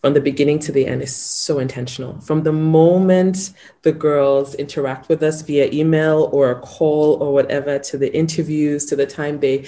[0.02, 2.20] from the beginning to the end is so intentional.
[2.20, 3.50] From the moment
[3.82, 8.84] the girls interact with us via email or a call or whatever, to the interviews,
[8.86, 9.66] to the time they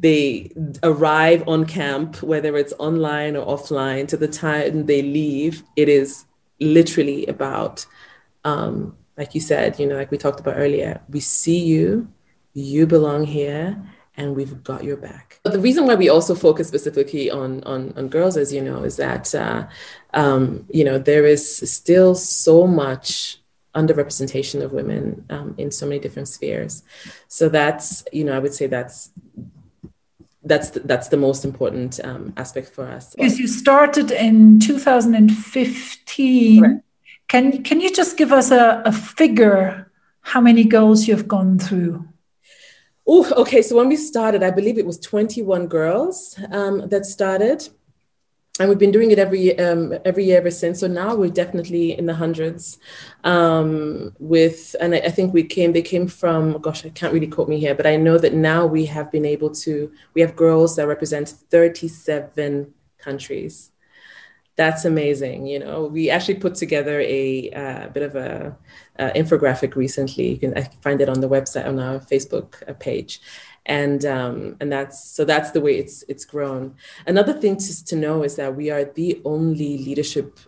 [0.00, 0.50] they
[0.82, 6.24] arrive on camp, whether it's online or offline, to the time they leave, it is
[6.58, 7.86] literally about
[8.44, 12.08] um, like you said, you know, like we talked about earlier, we see you,
[12.54, 13.76] you belong here,
[14.16, 15.40] and we've got your back.
[15.42, 18.82] But the reason why we also focus specifically on on, on girls, as you know,
[18.82, 19.66] is that uh,
[20.14, 23.38] um, you know there is still so much
[23.74, 26.82] underrepresentation of women um, in so many different spheres.
[27.28, 29.10] So that's you know I would say that's
[30.42, 33.14] that's the, that's the most important um, aspect for us.
[33.14, 36.62] Because you started in 2015.
[36.62, 36.84] Correct.
[37.28, 39.90] Can, can you just give us a, a figure
[40.22, 42.06] how many girls you've gone through?
[43.06, 43.62] Oh, okay.
[43.62, 47.68] So when we started, I believe it was 21 girls um, that started.
[48.60, 50.80] And we've been doing it every um, every year ever since.
[50.80, 52.78] So now we're definitely in the hundreds.
[53.24, 55.72] Um, with and I, I, think we came.
[55.72, 56.60] They came from.
[56.60, 59.24] Gosh, I can't really quote me here, but I know that now we have been
[59.24, 59.90] able to.
[60.12, 63.72] We have girls that represent 37 countries
[64.60, 65.46] that's amazing.
[65.46, 68.54] You know, we actually put together a uh, bit of a
[68.98, 70.32] uh, infographic recently.
[70.32, 73.22] You can find it on the website on our Facebook uh, page,
[73.66, 76.74] and um, and that's so that's the way it's it's grown.
[77.06, 80.38] Another thing to, to know is that we are the only leadership,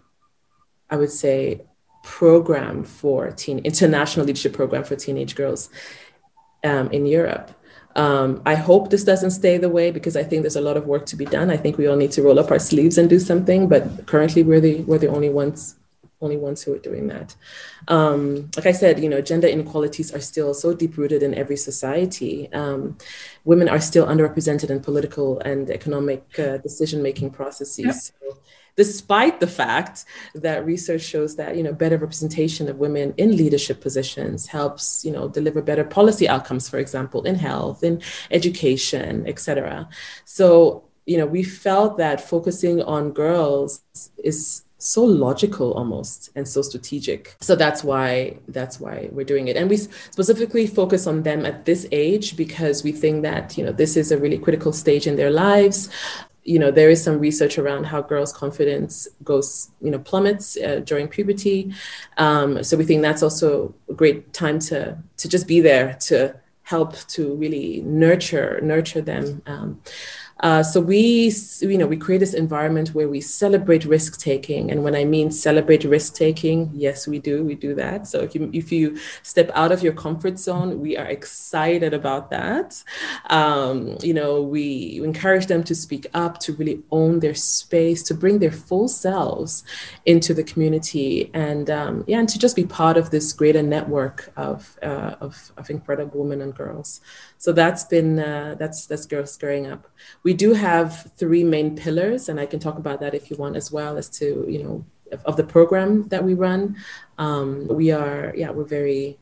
[0.90, 1.62] I would say,
[2.02, 5.68] program for teen international leadership program for teenage girls
[6.64, 7.50] um, in Europe.
[7.94, 10.86] Um, I hope this doesn't stay the way because I think there's a lot of
[10.86, 11.50] work to be done.
[11.50, 13.68] I think we all need to roll up our sleeves and do something.
[13.68, 15.76] But currently, we're the we're the only ones
[16.22, 17.34] only ones who are doing that.
[17.88, 21.56] Um, like I said, you know, gender inequalities are still so deep rooted in every
[21.56, 22.52] society.
[22.52, 22.96] Um,
[23.44, 27.84] women are still underrepresented in political and economic uh, decision making processes.
[27.84, 27.94] Yep.
[27.94, 28.40] So
[28.76, 30.04] despite the fact
[30.34, 35.12] that research shows that you know better representation of women in leadership positions helps you
[35.12, 39.88] know deliver better policy outcomes for example in health in education etc
[40.24, 43.82] so you know we felt that focusing on girls
[44.24, 47.36] is so logical almost and so strategic.
[47.40, 49.56] So that's why that's why we're doing it.
[49.56, 53.72] And we specifically focus on them at this age because we think that you know
[53.72, 55.88] this is a really critical stage in their lives.
[56.44, 60.80] You know there is some research around how girls confidence goes you know plummets uh,
[60.84, 61.72] during puberty.
[62.16, 66.34] Um, so we think that's also a great time to to just be there to
[66.64, 69.42] help to really nurture nurture them.
[69.46, 69.80] Um,
[70.42, 74.70] Uh, so we, you know, we create this environment where we celebrate risk taking.
[74.70, 77.44] And when I mean celebrate risk taking, yes, we do.
[77.44, 78.06] We do that.
[78.08, 82.30] So if you if you step out of your comfort zone, we are excited about
[82.30, 82.82] that.
[83.30, 88.14] Um, you know, we encourage them to speak up, to really own their space, to
[88.14, 89.64] bring their full selves
[90.06, 94.32] into the community, and um, yeah, and to just be part of this greater network
[94.36, 97.00] of uh, of, of incredible women and girls.
[97.38, 99.88] So that's been uh, that's that's Girls Gearing Up.
[100.22, 103.56] We do have three main pillars, and I can talk about that if you want
[103.56, 104.84] as well as to you know
[105.24, 106.76] of the program that we run.
[107.18, 109.18] Um, we are yeah we're very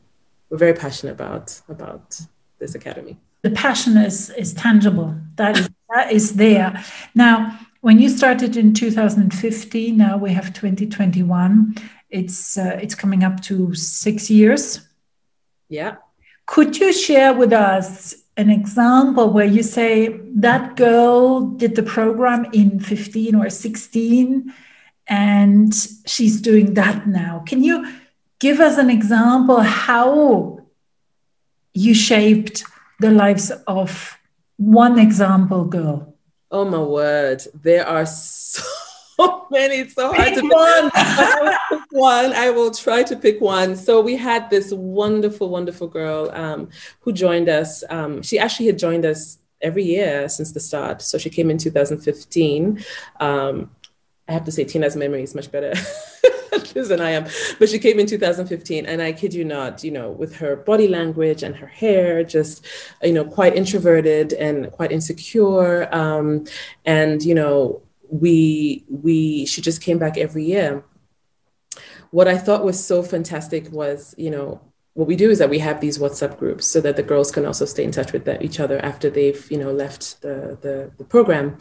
[0.49, 2.19] we're very passionate about about
[2.59, 3.17] this academy.
[3.41, 5.15] The passion is is tangible.
[5.35, 6.83] That is that is there
[7.15, 7.59] now.
[7.81, 11.73] When you started in 2015, now we have 2021.
[12.11, 14.87] It's uh, it's coming up to six years.
[15.67, 15.95] Yeah.
[16.45, 22.45] Could you share with us an example where you say that girl did the program
[22.53, 24.53] in 15 or 16
[25.07, 25.73] and
[26.05, 27.43] she's doing that now?
[27.45, 27.91] Can you
[28.39, 30.59] give us an example how
[31.73, 32.63] you shaped
[32.99, 34.17] the lives of
[34.57, 36.15] one example girl?
[36.49, 38.63] Oh my word, there are so
[39.51, 39.75] many.
[39.75, 40.91] It's so hard pick to one.
[41.69, 42.33] pick one.
[42.33, 43.75] I will try to pick one.
[43.75, 46.69] So we had this wonderful, wonderful girl um,
[47.01, 47.83] who joined us.
[47.89, 51.01] Um, she actually had joined us every year since the start.
[51.01, 52.83] So she came in 2015.
[53.19, 53.71] Um,
[54.27, 55.73] I have to say, Tina's memory is much better.
[56.73, 57.27] than I am.
[57.59, 60.87] But she came in 2015, and I kid you not, you know, with her body
[60.87, 62.65] language and her hair, just,
[63.03, 65.93] you know, quite introverted and quite insecure.
[65.93, 66.45] Um,
[66.85, 67.81] and, you know,
[68.11, 70.83] we we she just came back every year.
[72.11, 74.59] What i thought was so fantastic was you know
[74.93, 77.45] what we do is that we have these whatsapp groups so that the girls can
[77.45, 81.05] also stay in touch with each other after they've you know left the the, the
[81.05, 81.57] program.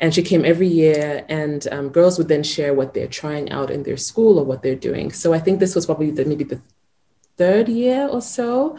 [0.00, 3.70] And she came every year and um, girls would then share what they're trying out
[3.70, 5.12] in their school or what they're doing.
[5.12, 6.60] So i think this was probably the, maybe the
[7.36, 8.76] third year or so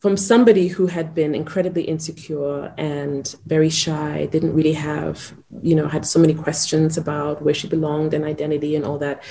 [0.00, 5.88] from somebody who had been incredibly insecure and very shy, didn't really have, you know,
[5.88, 9.22] had so many questions about where she belonged and identity and all that,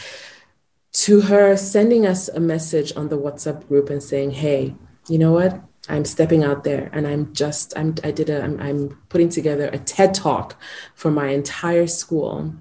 [0.92, 4.76] to her sending us a message on the WhatsApp group and saying, hey,
[5.08, 5.62] you know what?
[5.88, 9.70] I'm stepping out there and I'm just, I'm, I did a, I'm, I'm putting together
[9.72, 10.60] a TED talk
[10.96, 12.54] for my entire school.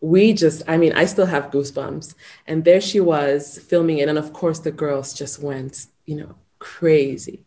[0.00, 2.14] We just i mean i still have goosebumps.
[2.46, 4.08] And there she was filming it.
[4.08, 7.44] And of course the girls just went you know crazy.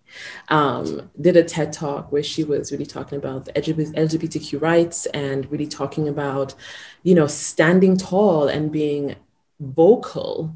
[0.49, 5.49] Um, did a TED talk where she was really talking about the LGBTQ rights and
[5.51, 6.55] really talking about,
[7.03, 9.15] you know, standing tall and being
[9.59, 10.55] vocal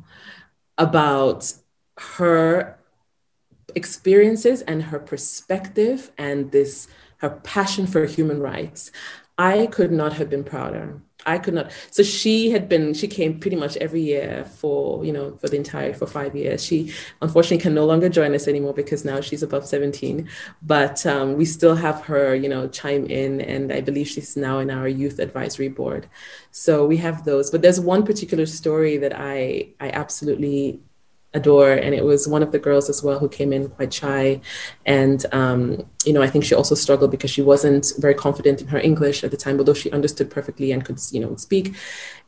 [0.78, 1.54] about
[1.98, 2.78] her
[3.76, 6.88] experiences and her perspective and this
[7.18, 8.92] her passion for human rights.
[9.38, 11.02] I could not have been prouder.
[11.26, 11.72] I could not.
[11.90, 15.58] So she had been, she came pretty much every year for, you know, for the
[15.58, 16.64] entire, for five years.
[16.64, 20.30] She unfortunately can no longer join us anymore because now she's above 17.
[20.62, 23.42] But um, we still have her, you know, chime in.
[23.42, 26.08] And I believe she's now in our youth advisory board.
[26.52, 27.50] So we have those.
[27.50, 30.80] But there's one particular story that I, I absolutely
[31.34, 34.42] adore and it was one of the girls as well who came in quite shy.
[34.86, 38.68] And um, you know i think she also struggled because she wasn't very confident in
[38.68, 41.76] her english at the time although she understood perfectly and could you know speak.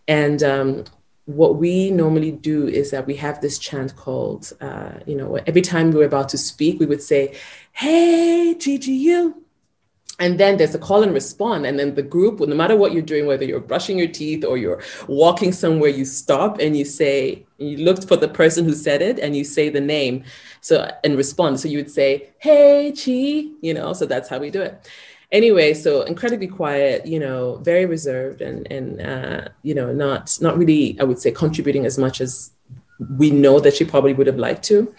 [0.10, 0.86] And um,
[1.26, 5.62] what we normally do is that we have this chant called uh, you know every
[5.62, 7.36] time we were about to speak we would say
[7.74, 9.34] hey ggu
[10.20, 11.65] and then there's a call and respond.
[11.65, 14.57] And then the group no matter what you're doing whether you're brushing your teeth or
[14.57, 19.01] you're walking somewhere you stop and you say you looked for the person who said
[19.01, 20.24] it and you say the name.
[20.61, 21.59] So and respond.
[21.59, 24.89] So you would say hey chi you know so that's how we do it.
[25.32, 30.57] Anyway so incredibly quiet you know very reserved and and uh, you know not not
[30.57, 32.51] really i would say contributing as much as
[33.18, 34.93] we know that she probably would have liked to.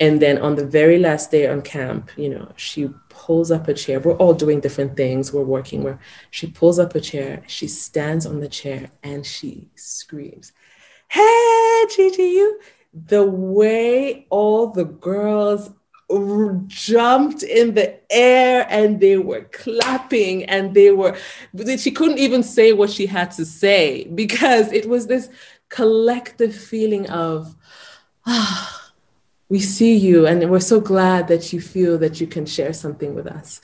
[0.00, 2.90] And then on the very last day on camp you know she
[3.24, 4.00] pulls up a chair.
[4.00, 5.32] We're all doing different things.
[5.32, 5.98] We're working where
[6.30, 10.52] she pulls up a chair, she stands on the chair and she screams,
[11.08, 12.52] Hey, GGU.
[12.92, 15.70] The way all the girls
[16.66, 21.16] jumped in the air and they were clapping and they were,
[21.78, 25.30] she couldn't even say what she had to say because it was this
[25.70, 27.56] collective feeling of,
[28.26, 28.83] ah
[29.48, 33.14] we see you and we're so glad that you feel that you can share something
[33.14, 33.60] with us.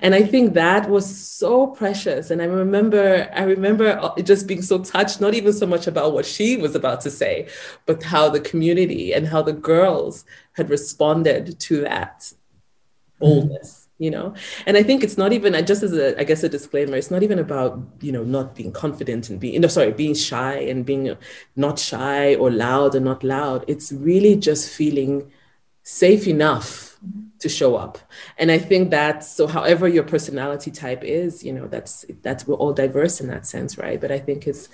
[0.00, 2.30] And i think that was so precious.
[2.30, 6.12] And i remember i remember uh, just being so touched not even so much about
[6.12, 7.48] what she was about to say
[7.86, 12.32] but how the community and how the girls had responded to that
[13.18, 14.34] boldness you know?
[14.66, 17.22] And i think it's not even just as a i guess a disclaimer it's not
[17.22, 21.16] even about you know not being confident and being no sorry being shy and being
[21.56, 23.64] not shy or loud or not loud.
[23.68, 25.30] It's really just feeling
[25.82, 27.28] safe enough mm-hmm.
[27.38, 27.98] to show up.
[28.38, 32.56] And i think that's so however your personality type is you know that's that's we're
[32.56, 34.00] all diverse in that sense right?
[34.00, 34.68] But i think it's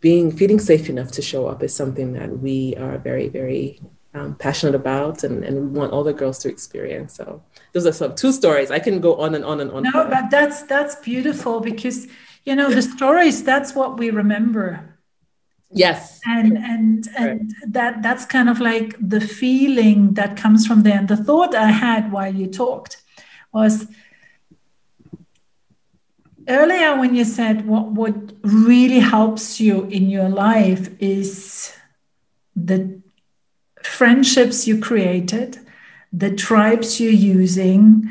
[0.00, 3.80] being feeling safe enough to show up is something that we are very very
[4.14, 7.14] um, passionate about and, and we want all the girls to experience.
[7.14, 7.42] So
[7.72, 8.70] those are some two stories.
[8.70, 9.82] I can go on and on and on.
[9.82, 12.06] No but that's that's beautiful because
[12.44, 14.98] you know the stories that's what we remember.
[15.70, 16.20] Yes.
[16.24, 20.98] And and and that that's kind of like the feeling that comes from there.
[20.98, 23.02] And the thought i had while you talked
[23.52, 23.86] was
[26.48, 31.72] earlier when you said what what really helps you in your life is
[32.54, 33.02] the
[33.84, 35.58] friendships you created
[36.12, 38.08] the tribes you're using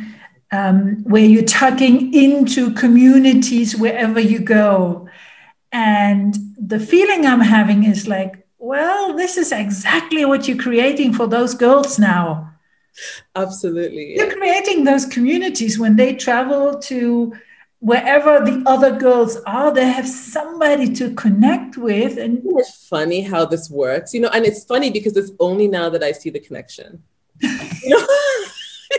[0.51, 5.07] um, where you're tucking into communities wherever you go
[5.73, 11.27] and the feeling I'm having is like, well, this is exactly what you're creating for
[11.27, 12.53] those girls now.
[13.35, 14.15] Absolutely.
[14.15, 17.33] You're creating those communities when they travel to
[17.83, 22.17] wherever the other girls are, they have somebody to connect with.
[22.17, 25.89] And it's funny how this works, you know, and it's funny because it's only now
[25.89, 27.03] that I see the connection.
[27.41, 28.07] you know?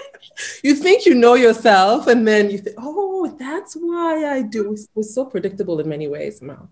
[0.62, 4.74] you think you know yourself, and then you think, oh, that's why I do.
[4.74, 6.68] It was so predictable in many ways, Mal.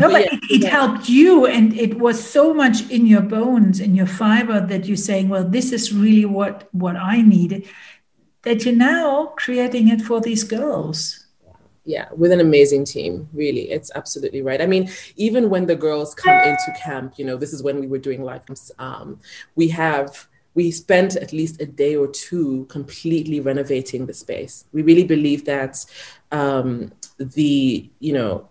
[0.00, 0.70] No, but, but yeah, it, it yeah.
[0.70, 4.96] helped you, and it was so much in your bones, in your fiber, that you're
[4.96, 7.68] saying, "Well, this is really what what I needed."
[8.42, 11.23] That you're now creating it for these girls
[11.84, 16.14] yeah with an amazing team really it's absolutely right i mean even when the girls
[16.14, 18.42] come into camp you know this is when we were doing live
[18.78, 19.18] um,
[19.54, 24.64] we have we spent at least a day or two completely renovating the space.
[24.72, 25.84] We really believe that
[26.30, 28.48] um, the, you know,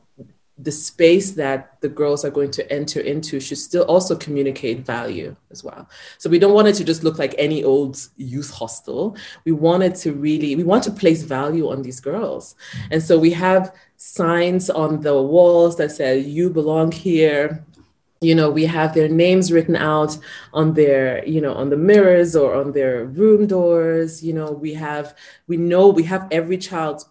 [0.58, 5.36] the space that the girls are going to enter into should still also communicate value
[5.52, 5.90] as well.
[6.20, 9.18] So we don't want it to just look like any old youth hostel.
[9.46, 12.56] We wanted to really, we want to place value on these girls.
[12.92, 17.66] And so we have signs on the walls that say, you belong here,
[18.22, 20.18] you know we have their names written out
[20.54, 24.74] on their you know on the mirrors or on their room doors you know we
[24.74, 25.14] have
[25.48, 27.06] we know we have every child's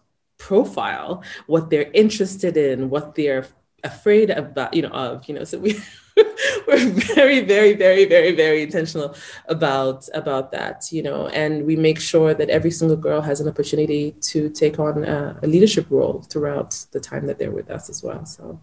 [0.49, 3.47] profile what they're interested in what they're
[3.85, 5.71] afraid about you know of you know so we
[6.67, 9.15] we're very very very very very intentional
[9.57, 13.49] about about that you know and we make sure that every single girl has an
[13.49, 17.89] opportunity to take on a, a leadership role throughout the time that they're with us
[17.89, 18.61] as well so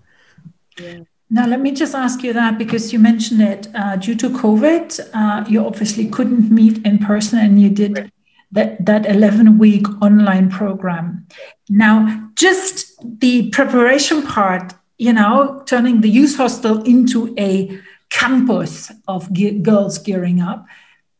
[0.80, 1.00] yeah
[1.32, 3.68] now, let me just ask you that because you mentioned it.
[3.76, 8.12] Uh, due to COVID, uh, you obviously couldn't meet in person and you did
[8.52, 11.28] that, that 11 week online program.
[11.70, 17.80] Now, just the preparation part, you know, turning the youth hostel into a
[18.10, 20.66] campus of ge- girls gearing up,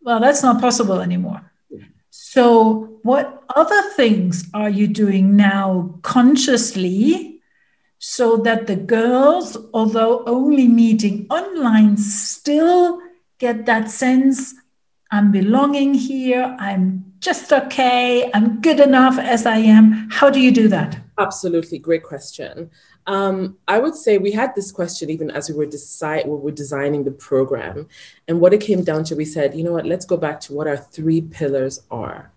[0.01, 1.41] well, that's not possible anymore.
[2.09, 7.41] So, what other things are you doing now consciously
[7.99, 13.01] so that the girls, although only meeting online, still
[13.39, 14.55] get that sense
[15.11, 20.09] I'm belonging here, I'm just okay, I'm good enough as I am.
[20.09, 20.99] How do you do that?
[21.17, 22.70] Absolutely, great question.
[23.07, 26.51] Um, I would say we had this question even as we were decide we were
[26.51, 27.88] designing the program,
[28.28, 30.53] and what it came down to, we said, you know what, let's go back to
[30.53, 32.32] what our three pillars are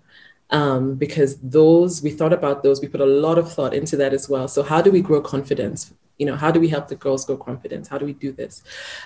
[0.53, 4.13] um, because those we thought about those we put a lot of thought into that
[4.13, 5.93] as well so how do we grow confidence
[6.23, 7.89] you know how do we help the girls grow confidence?
[7.89, 8.63] How do we do this?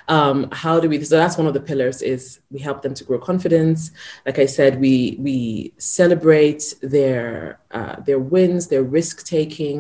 [0.07, 3.05] Um, how do we so that's one of the pillars is we help them to
[3.05, 3.91] grow confidence.
[4.27, 9.79] Like i said we we celebrate their uh, their wins their risk taking.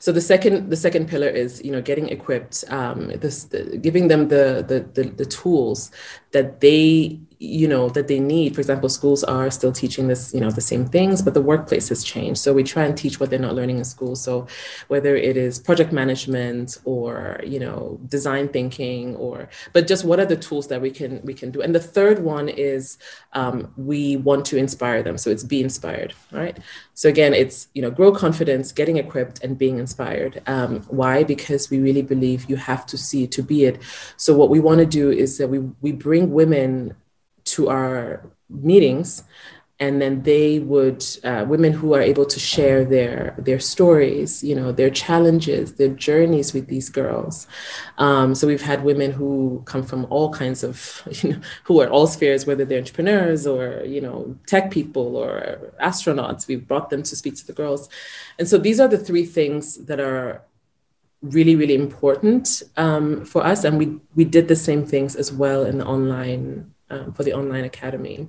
[0.00, 4.08] So the second the second pillar is you know getting equipped um, this the, giving
[4.08, 5.92] them the, the the the tools
[6.34, 8.54] that they you know that they need.
[8.54, 11.88] For example schools are still teaching this you know the same things but the workplace
[11.88, 12.40] has changed.
[12.40, 14.16] So we try and teach what they're not learning in school.
[14.16, 14.46] So
[14.88, 20.26] whether it is project management or you know design thinking or but just what are
[20.26, 21.60] the tools that we can we can do?
[21.62, 22.98] And the third one is
[23.32, 25.18] um, we want to inspire them.
[25.18, 26.58] So it's be inspired right?
[26.94, 30.42] So again it's you know grow confidence getting equipped and being inspired.
[30.46, 31.24] Um, why?
[31.24, 33.82] Because we really believe you have to see it to be it.
[34.16, 36.94] So what we want to do is that we we bring women
[37.44, 39.24] to our meetings
[39.80, 44.54] and then they would uh, women who are able to share their their stories you
[44.54, 47.48] know their challenges their journeys with these girls.
[47.98, 51.88] Um, so we've had women who come from all kinds of you know who are
[51.88, 56.46] all spheres whether they're entrepreneurs or you know tech people or astronauts.
[56.46, 57.88] We've brought them to speak to the girls.
[58.38, 60.42] And so these are the three things that are
[61.24, 63.64] really really important um, for us.
[63.64, 67.32] And we we did the same things as well in the online um, for the
[67.32, 68.28] online academy.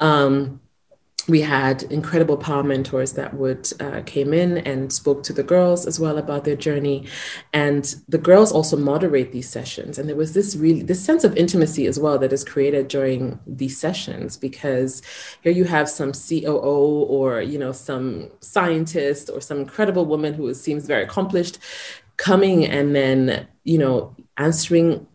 [0.00, 0.60] Um,
[1.28, 5.86] we had incredible power mentors that would uh, came in and spoke to the girls
[5.86, 7.06] as well about their journey.
[7.52, 9.98] And the girls also moderate these sessions.
[9.98, 13.38] And there was this really this sense of intimacy as well that is created during
[13.46, 15.00] these sessions because
[15.42, 20.52] here you have some coo or you know some scientist or some incredible woman who
[20.54, 21.58] seems very accomplished
[22.16, 25.06] coming and then you know answering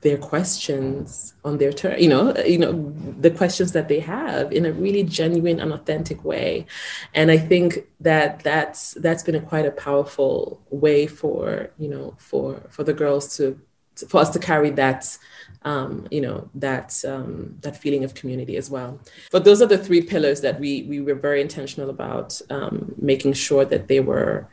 [0.00, 2.72] their questions on their turn you know you know
[3.20, 6.66] the questions that they have in a really genuine and authentic way.
[7.12, 12.14] And i think that that's that's been a quite a powerful way for you know
[12.18, 13.60] for for the girls to
[14.08, 15.16] for us to carry that
[15.62, 19.00] um, you know that um, that feeling of community as well.
[19.30, 23.34] But those are the three pillars that we we were very intentional about um, making
[23.34, 24.48] sure that they were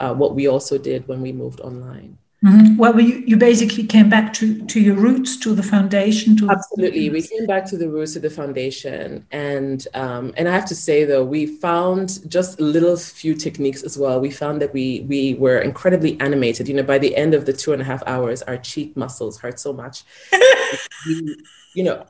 [0.00, 2.76] uh, what we also did when we moved online Mm-hmm.
[2.76, 6.36] Well, you, you basically came back to, to your roots, to the foundation.
[6.36, 10.52] To Absolutely, we came back to the roots of the foundation, and um, and I
[10.52, 14.20] have to say though, we found just a little few techniques as well.
[14.20, 16.68] We found that we we were incredibly animated.
[16.68, 19.40] You know, by the end of the two and a half hours, our cheek muscles
[19.40, 20.04] hurt so much.
[21.06, 21.36] we,
[21.74, 22.06] you know,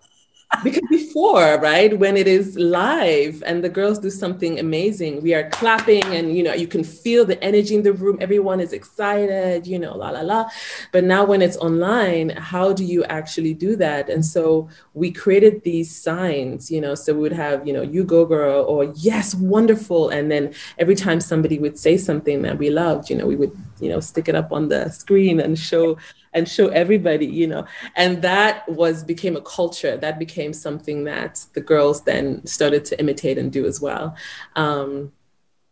[0.64, 5.48] because before right when it is live and the girls do something amazing we are
[5.50, 8.16] clapping and you know you can feel the energy in the room.
[8.20, 10.48] Everyone is excited you know la la la.
[10.90, 14.08] But now when it's online how do you actually do that?
[14.08, 18.02] And so we created these signs you know so we would have you know you
[18.02, 20.08] go girl or yes wonderful.
[20.08, 23.54] And then every time somebody would say something that we loved you know we would
[23.80, 25.96] you know stick it up on the screen and show
[26.32, 27.66] and show everybody you know.
[27.96, 29.96] And that was became a culture.
[29.96, 34.16] That became something that the girls then started to imitate and do as well.
[34.56, 35.12] Um,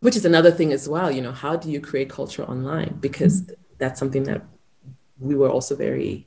[0.01, 2.97] which is another thing as well you know how do you create culture online?
[3.01, 4.43] Because that's something that
[5.19, 6.27] we were also very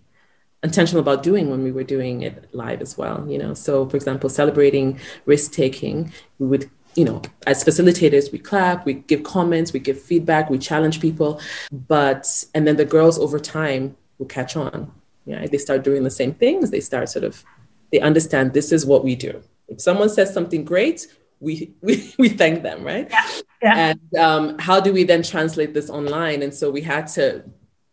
[0.63, 3.53] intentional about doing when we were doing it live as well you know.
[3.53, 6.69] So for example celebrating risk taking we would
[6.99, 11.39] you know, as facilitators, we clap, we give comments, we give feedback, we challenge people.
[11.71, 14.91] But, and then the girls over time will catch on.
[15.25, 16.71] Yeah, they start doing the same things.
[16.71, 17.45] They start sort of,
[17.93, 19.41] they understand this is what we do.
[19.69, 21.07] If someone says something great,
[21.39, 23.07] we we, we thank them, right?
[23.09, 23.29] Yeah.
[23.61, 23.77] yeah.
[23.77, 26.41] And um, how do we then translate this online?
[26.41, 27.45] And so we had to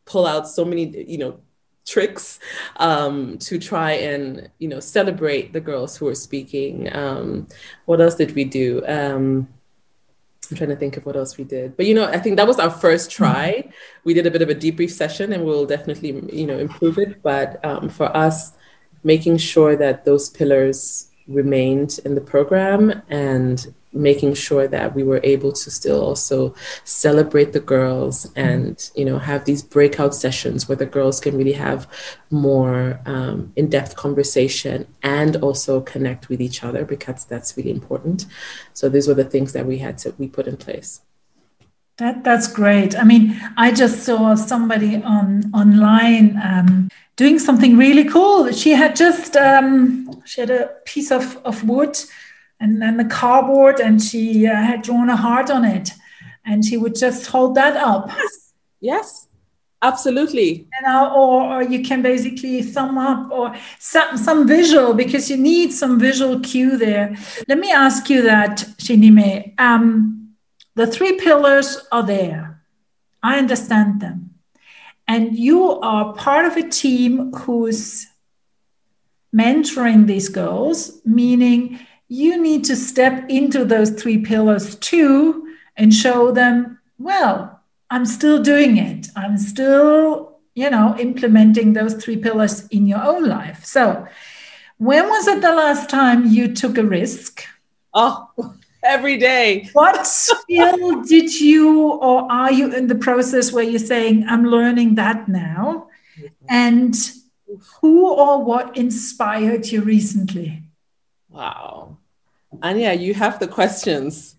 [0.04, 1.38] pull out so many, you know,
[1.87, 2.41] tricks
[2.76, 6.95] um, to try and you know celebrate the girls who are speaking.
[6.95, 7.47] Um,
[7.87, 8.84] what else did we do?
[8.87, 9.49] Um,
[10.51, 11.76] I'm trying to think of what else we did.
[11.76, 13.24] But you know, I think that was our first mm-hmm.
[13.24, 13.70] try.
[14.05, 17.22] We did a bit of a debrief session and we'll definitely, you know, improve it.
[17.22, 18.53] But um, for us,
[19.03, 25.20] making sure that those pillars remained in the program and making sure that we were
[25.22, 30.76] able to still also celebrate the girls and you know have these breakout sessions where
[30.76, 31.88] the girls can really have
[32.30, 38.26] more um, in-depth conversation and also connect with each other because that's really important
[38.72, 41.01] so these were the things that we had to we put in place
[41.99, 42.94] that that's great.
[42.94, 48.53] I mean, I just saw somebody on online um, doing something really cool.
[48.53, 51.99] She had just um, she had a piece of, of wood
[52.61, 55.90] and then the cardboard and she uh, had drawn a heart on it.
[56.44, 58.09] And she would just hold that up.
[58.09, 58.52] Yes.
[58.80, 59.28] Yes.
[59.82, 60.66] Absolutely.
[60.72, 65.36] You know or, or you can basically thumb up or some some visual because you
[65.36, 67.14] need some visual cue there.
[67.46, 69.59] Let me ask you that shinime.
[69.61, 70.34] Um,
[70.74, 72.62] the three pillars are there.
[73.22, 74.30] I understand them.
[75.07, 78.07] And you are part of a team who's
[79.34, 86.30] mentoring these girls meaning you need to step into those three pillars too and show
[86.32, 89.09] them, well, I'm still doing it.
[89.16, 93.64] I'm still, you know, implementing those three pillars in your own life.
[93.64, 94.07] So,
[94.78, 97.44] when was it the last time you took a risk?
[97.94, 98.28] Oh,
[98.82, 99.68] every day.
[99.72, 104.96] What skill did you, or are you in the process where you're saying, I'm learning
[104.96, 105.88] that now?
[106.48, 106.94] And
[107.80, 110.62] who or what inspired you recently?
[111.28, 111.95] Wow.
[112.62, 114.36] Anya, you have the questions.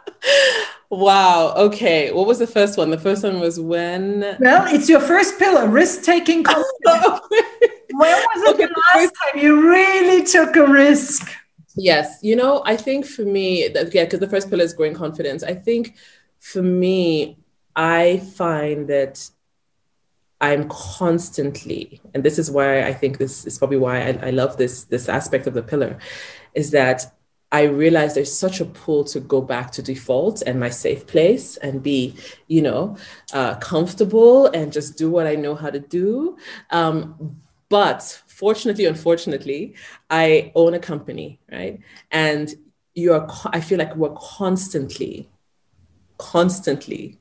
[0.90, 1.54] wow.
[1.56, 2.12] Okay.
[2.12, 2.90] What was the first one?
[2.90, 4.36] The first one was when.
[4.40, 7.20] Well, it's your first pillar risk taking oh,
[7.92, 11.30] when was it okay, the last time you really took a risk?
[11.76, 14.94] Yes, you know, I think for me, that, yeah, because the first pillar is growing
[14.94, 15.42] confidence.
[15.42, 15.94] I think
[16.40, 17.38] for me,
[17.76, 19.30] I find that
[20.40, 24.56] I'm constantly, and this is why I think this is probably why I, I love
[24.56, 25.98] this this aspect of the pillar,
[26.54, 27.12] is that
[27.52, 31.56] I realize there's such a pull to go back to default and my safe place
[31.56, 32.14] and be,
[32.46, 32.96] you know,
[33.32, 36.36] uh, comfortable and just do what I know how to do.
[36.70, 39.74] Um, but fortunately, unfortunately,
[40.08, 41.80] I own a company, right?
[42.10, 42.54] And
[42.94, 45.28] you are, I feel like we're constantly,
[46.18, 47.18] constantly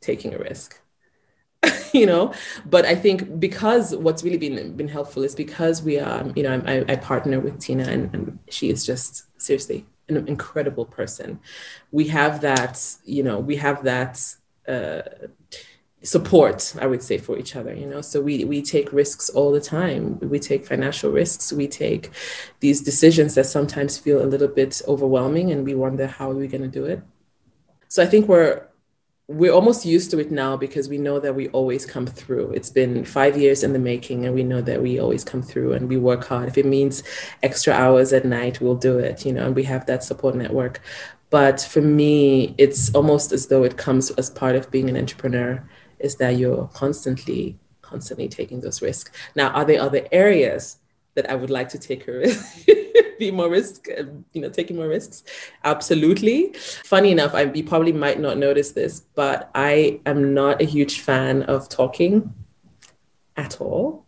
[0.00, 0.80] taking a risk.
[1.92, 2.32] you know?
[2.66, 6.62] But i think because what's really been been helpful is because we are you know
[6.66, 11.40] i, I partner with tina and, and she is just seriously an incredible person.
[11.90, 14.22] We have that you know we have that
[14.66, 15.02] uh,
[16.02, 18.00] support i would say for each other you know?
[18.00, 20.18] So we we take risks all the time.
[20.20, 21.52] We take financial risks.
[21.52, 22.10] We take
[22.60, 26.46] these decisions that sometimes feel a little bit overwhelming and we wonder how are we
[26.46, 27.02] going to do it.
[27.88, 28.68] So i think we're
[29.28, 32.50] we're almost used to it now because we know that we always come through.
[32.52, 35.74] It's been five years in the making, and we know that we always come through
[35.74, 36.48] and we work hard.
[36.48, 37.02] If it means
[37.42, 40.80] extra hours at night, we'll do it, you know, and we have that support network.
[41.28, 45.62] But for me, it's almost as though it comes as part of being an entrepreneur,
[45.98, 49.10] is that you're constantly, constantly taking those risks.
[49.34, 50.78] Now, are there other areas
[51.18, 52.68] that I would like to take a risk?
[53.18, 55.24] be more risk, um, you know, taking more risks?
[55.64, 56.52] Absolutely.
[56.84, 61.00] Funny enough, I you probably might not notice this, but I am not a huge
[61.00, 62.32] fan of talking
[63.36, 64.06] at all.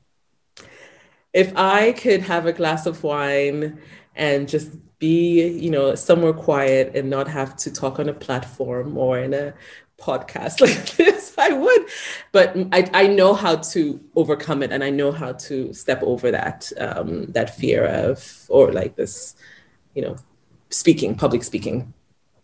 [1.32, 3.80] If I could have a glass of wine
[4.14, 8.96] and just be, you know, somewhere quiet and not have to talk on a platform
[8.96, 9.54] or in a
[10.00, 11.86] podcast like this, I would.
[12.32, 16.30] But I, I know how to overcome it and I know how to step over
[16.30, 19.34] that um, that fear of or like this,
[19.94, 20.16] you know,
[20.70, 21.92] speaking, public speaking.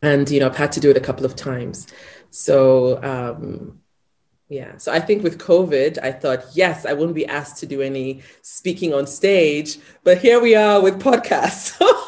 [0.03, 1.87] And you know, I've had to do it a couple of times.
[2.31, 3.81] So um
[4.49, 4.77] yeah.
[4.77, 8.23] So I think with COVID, I thought, yes, I wouldn't be asked to do any
[8.43, 11.77] speaking on stage, but here we are with podcasts.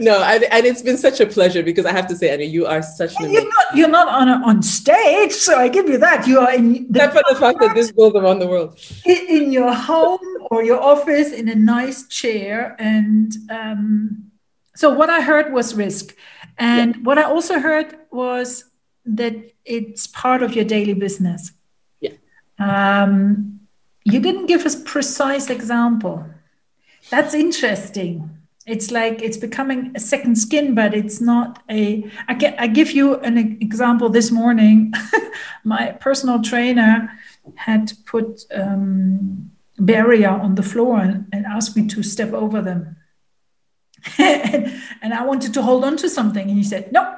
[0.00, 2.66] no, and, and, it's been such a pleasure because I have to say, Annie, you
[2.66, 3.30] are such an.
[3.30, 6.26] You're not, you're not on a, on stage, so I give you that.
[6.26, 6.90] You are in.
[6.90, 8.78] The for the fact that this goes around the world.
[9.04, 10.20] In your home
[10.50, 14.30] or your office, in a nice chair, and um,
[14.74, 16.14] so what I heard was risk,
[16.58, 17.02] and yeah.
[17.02, 18.64] what I also heard was
[19.06, 19.34] that
[19.64, 21.52] it's part of your daily business.
[22.00, 22.12] Yeah.
[22.58, 23.60] Um,
[24.04, 26.26] you didn't give us precise example.
[27.10, 28.30] That's interesting
[28.66, 32.92] it's like it's becoming a second skin but it's not a i get i give
[32.92, 34.92] you an example this morning.
[35.64, 37.10] My personal trainer
[37.56, 42.96] had put um, barrier on the floor and, and, asked me to step over them.
[44.18, 47.16] And, and i wanted to hold on to something and he said no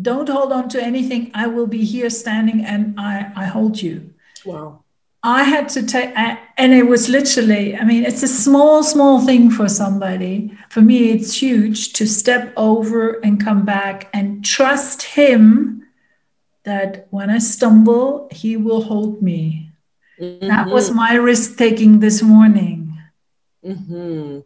[0.00, 1.32] don't hold on to anything.
[1.34, 4.12] I will be here standing and i i hold you.
[4.44, 4.79] Wow
[5.22, 9.50] I had to take, and it was literally, I mean, it's a small, small thing
[9.50, 10.56] for somebody.
[10.70, 15.86] For me, it's huge to step over and come back and trust Him
[16.64, 19.70] that when I stumble, He will hold me.
[20.18, 20.48] Mm-hmm.
[20.48, 20.96] That was mm-hmm.
[20.96, 22.98] my risk taking this morning.
[23.64, 24.40] Mm-hmm.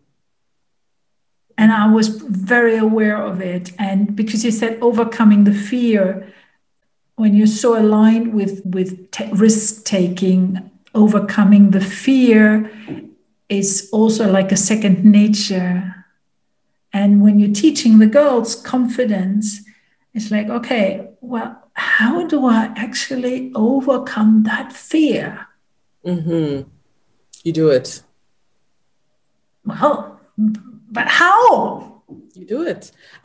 [1.56, 3.70] And I was very aware of it.
[3.78, 6.32] And because you said overcoming the fear,
[7.16, 12.70] when you're so aligned with with t- risk taking overcoming the fear
[13.48, 16.06] is also like a second nature.
[16.92, 19.60] And when you're teaching the girls confidence
[20.14, 25.46] it's like okay well how do i actually overcome that fear?
[26.06, 26.68] Mm-hmm.
[27.42, 28.02] you do it.
[29.64, 30.20] Well
[30.90, 32.02] but how?
[32.34, 32.92] You do it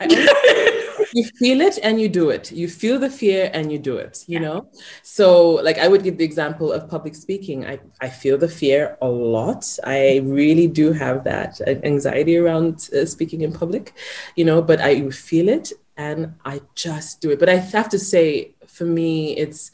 [1.12, 2.52] you feel it and you do it.
[2.52, 4.46] You feel the fear and you do it you yeah.
[4.46, 4.68] know?
[5.02, 7.66] So like i would give the example of public speaking.
[7.66, 9.64] I, I feel the fear a lot.
[9.84, 13.94] I really do have that anxiety around uh, speaking in public
[14.36, 17.38] you know but i feel it and i just do it.
[17.38, 19.70] But i have to say for me it's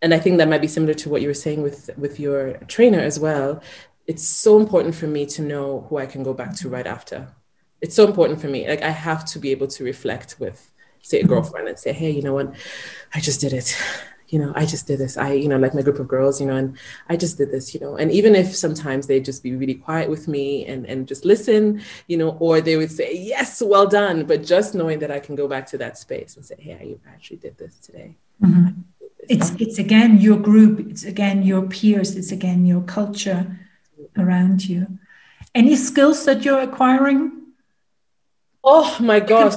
[0.00, 2.54] and i think that might be similar to what you were saying with with your
[2.68, 3.62] trainer as well
[4.06, 7.28] it's so important for me to know who i can go back to right after
[7.82, 8.66] it's so important for me.
[8.66, 10.70] Like I have to be able to reflect with,
[11.02, 12.54] say, a girlfriend and say, hey, you know what,
[13.12, 13.76] I just did it.
[14.28, 15.18] You know, I just did this.
[15.18, 16.78] I, you know, like my group of girls, you know, and
[17.10, 17.96] I just did this, you know.
[17.96, 21.82] And even if sometimes they just be really quiet with me and and just listen,
[22.06, 24.24] you know, or they would say, yes, well done.
[24.24, 27.10] But just knowing that I can go back to that space and say, hey, I
[27.10, 28.16] actually did this today.
[28.42, 28.80] Mm-hmm.
[29.28, 30.80] It's it's again your group.
[30.88, 32.16] It's again your peers.
[32.16, 33.58] It's again your culture
[34.16, 34.98] around you.
[35.54, 37.41] Any skills that you're acquiring?
[38.64, 39.54] Oh my gosh.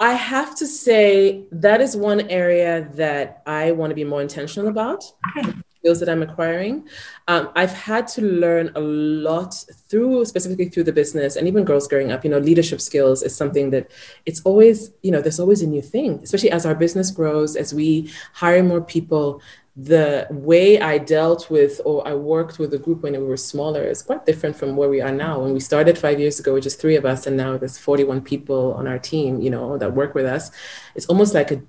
[0.00, 4.68] I have to say that is one area that I want to be more intentional
[4.68, 5.04] about.
[5.36, 5.52] Okay.
[5.76, 6.88] Skills that I'm acquiring.
[7.28, 9.54] Um, I've had to learn a lot
[9.88, 12.24] through, specifically through the business, and even Girls Gearing Up.
[12.24, 13.90] You know, leadership skills is something that
[14.24, 17.74] it's always, you know, there's always a new thing, especially as our business grows, as
[17.74, 19.42] we hire more people
[19.82, 23.82] the way I dealt with or I worked with a group when we were smaller
[23.82, 25.40] is quite different from where we are now.
[25.40, 28.74] When we started five years ago, just three of us, and now there's 41 people
[28.74, 30.50] on our team, you know, that work with us.
[30.94, 31.62] It's almost like a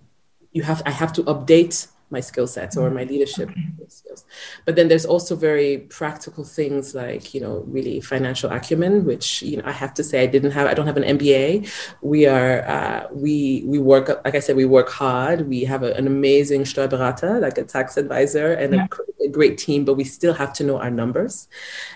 [0.51, 3.49] you have I have to update my skill sets or my leadership
[3.87, 4.25] skills.
[4.65, 9.57] But then there's also very practical things like, you know, really financial acumen, which, you
[9.57, 11.71] know, I have to say I didn't have, I don't have an MBA.
[12.01, 15.47] We are, uh, we, we work, like I said, we work hard.
[15.47, 18.87] We have a, an amazing Steuerberater, like a tax advisor and yeah.
[19.21, 21.47] a, a great team, but we still have to know our numbers.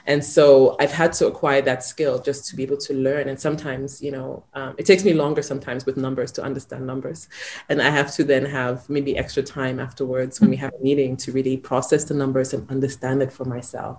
[0.06, 3.28] And so I've had to acquire that skill just to be able to learn.
[3.28, 7.28] And sometimes, you know, um, it takes me longer sometimes with numbers to understand numbers.
[7.70, 10.84] And I have to then have maybe extra time after afterwards when we have a
[10.84, 13.98] meeting to really process the numbers and understand it for myself.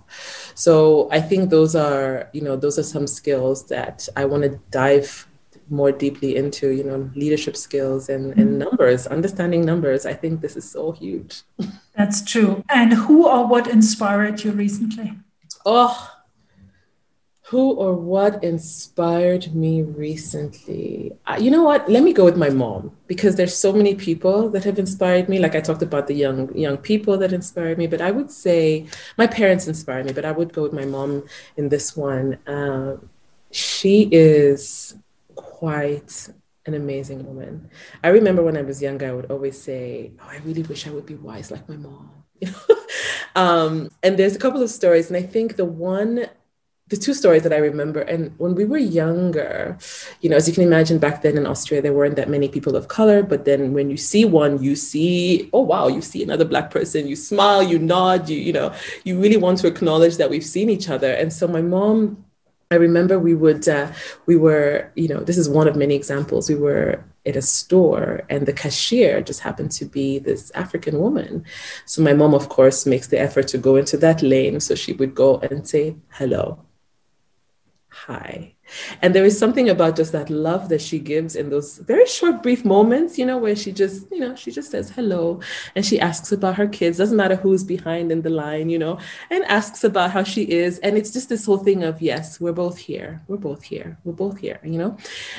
[0.54, 4.60] So I think those are, you know, those are some skills that I want to
[4.70, 5.26] dive
[5.68, 10.06] more deeply into, you know, leadership skills and, and numbers, understanding numbers.
[10.06, 11.42] I think this is so huge.
[11.96, 12.62] That's true.
[12.68, 15.12] And who or what inspired you recently?
[15.64, 16.15] Oh,
[17.48, 21.12] who or what inspired me recently?
[21.26, 21.88] Uh, you know what?
[21.88, 25.38] Let me go with my mom because there's so many people that have inspired me.
[25.38, 28.86] Like i talked about the young young people that inspired me but i would say
[29.16, 31.22] my parents inspired me but i would go with my mom
[31.56, 32.34] in this one.
[32.48, 32.96] Uh,
[33.52, 34.96] she is
[35.36, 36.28] quite
[36.66, 37.70] an amazing woman.
[38.02, 40.90] I remember when i was younger i would always say oh i really wish i
[40.90, 42.10] would be wise like my mom.
[43.36, 46.26] Um, and there's a couple of stories and i think the one
[46.88, 49.76] the two stories that I remember, and when we were younger,
[50.20, 52.76] you know, as you can imagine, back then in Austria, there weren't that many people
[52.76, 53.24] of color.
[53.24, 57.08] But then when you see one, you see, oh wow, you see another black person,
[57.08, 58.72] you smile, you nod, you, you know,
[59.02, 61.12] you really want to acknowledge that we've seen each other.
[61.12, 62.24] And so my mom,
[62.70, 63.90] I remember we would, uh,
[64.26, 66.48] we were, you know, this is one of many examples.
[66.48, 71.44] We were at a store and the cashier just happened to be this African woman.
[71.84, 74.60] So my mom, of course, makes the effort to go into that lane.
[74.60, 76.62] So she would go and say hello
[78.04, 78.52] hi.
[79.00, 82.42] And there is something about just that love that she gives in those very short,
[82.42, 85.40] brief moments, you know, where she just, you know, she just says hello
[85.74, 88.98] and she asks about her kids, doesn't matter who's behind in the line, you know,
[89.30, 90.78] and asks about how she is.
[90.80, 93.22] And it's just this whole thing of, yes, we're both here.
[93.28, 93.98] We're both here.
[94.04, 94.96] We're both here, you know.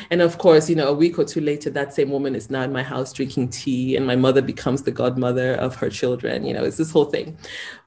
[0.09, 2.63] And of course, you know, a week or two later, that same woman is now
[2.63, 6.45] in my house drinking tea and my mother becomes the godmother of her children.
[6.45, 7.37] You know, it's this whole thing.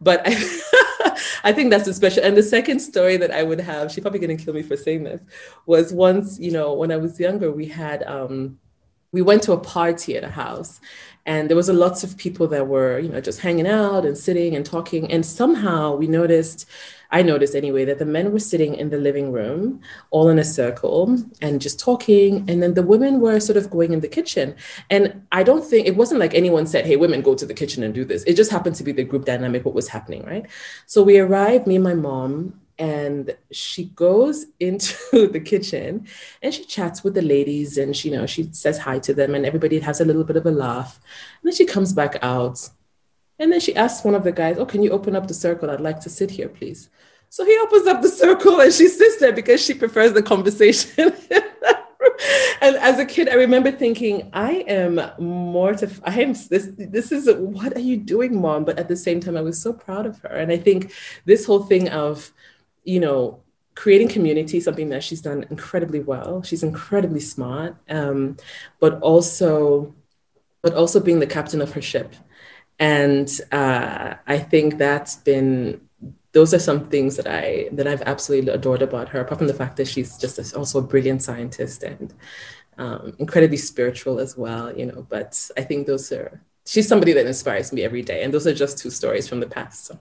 [0.00, 0.34] But I,
[1.44, 2.24] I think that's a special.
[2.24, 4.76] And the second story that I would have, she's probably going to kill me for
[4.76, 5.22] saying this,
[5.66, 8.58] was once, you know, when I was younger, we had, um,
[9.12, 10.80] we went to a party at a house
[11.30, 14.18] and there was a lots of people that were, you know, just hanging out and
[14.18, 15.08] sitting and talking.
[15.12, 16.68] And somehow we noticed
[17.12, 20.44] I noticed anyway that the men were sitting in the living room all in a
[20.44, 22.50] circle and just talking.
[22.50, 24.56] And then the women were sort of going in the kitchen.
[24.90, 27.84] And I don't think it wasn't like anyone said, hey, women, go to the kitchen
[27.84, 28.24] and do this.
[28.24, 30.46] It just happened to be the group dynamic, what was happening, right?
[30.86, 36.08] So we arrived, me and my mom, and she goes into the kitchen
[36.42, 39.34] and she chats with the ladies and she you know she says hi to them
[39.36, 40.98] and everybody has a little bit of a laugh
[41.40, 42.70] and then she comes back out
[43.40, 45.70] and then she asks one of the guys, Oh, can you open up the circle?
[45.70, 46.90] I'd like to sit here, please.
[47.30, 51.14] So he opens up the circle and she sits there because she prefers the conversation.
[52.60, 56.02] and as a kid, I remember thinking, I am mortified.
[56.04, 56.70] I am this.
[56.76, 58.66] This is what are you doing, mom?
[58.66, 60.28] But at the same time, I was so proud of her.
[60.28, 60.92] And I think
[61.24, 62.32] this whole thing of,
[62.84, 63.42] you know,
[63.74, 66.42] creating community, something that she's done incredibly well.
[66.42, 68.36] She's incredibly smart, um,
[68.80, 69.94] but also,
[70.62, 72.14] but also being the captain of her ship
[72.80, 75.82] and uh, I think that's been
[76.32, 79.20] those are some things that I that I've absolutely adored about her.
[79.20, 82.14] Apart from the fact that she's just also a brilliant scientist and
[82.78, 85.06] um, incredibly spiritual as well, you know.
[85.08, 88.54] But I think those are she's somebody that inspires me every day, and those are
[88.54, 89.84] just two stories from the past.
[89.86, 89.98] So.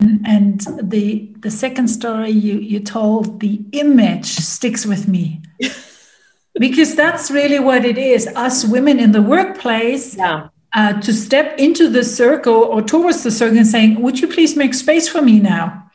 [0.00, 5.42] And the the second story you you told, the image sticks with me.
[6.58, 8.26] because that's really what it is.
[8.28, 13.30] Us women in the workplace, yeah uh, to step into the circle or towards the
[13.30, 15.90] circle and saying, Would you please make space for me now?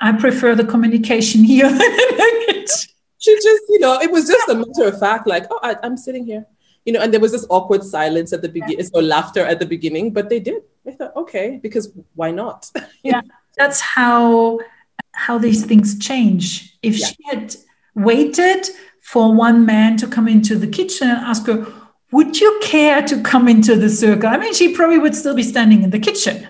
[0.00, 1.68] I prefer the communication here.
[3.18, 5.96] she just, you know, it was just a matter of fact, like, Oh, I, am
[5.96, 6.46] sitting here.
[6.84, 9.66] You know, and there was this awkward silence at the beginning, or laughter at the
[9.66, 10.62] beginning, but they did.
[10.86, 12.70] I thought, okay, because why not?
[13.02, 13.22] yeah,
[13.56, 14.60] that's how
[15.12, 16.76] how these things change.
[16.82, 17.06] If yeah.
[17.06, 17.56] she had
[17.94, 18.66] waited
[19.00, 21.66] for one man to come into the kitchen and ask her,
[22.10, 24.28] Would you care to come into the circle?
[24.28, 26.48] I mean, she probably would still be standing in the kitchen.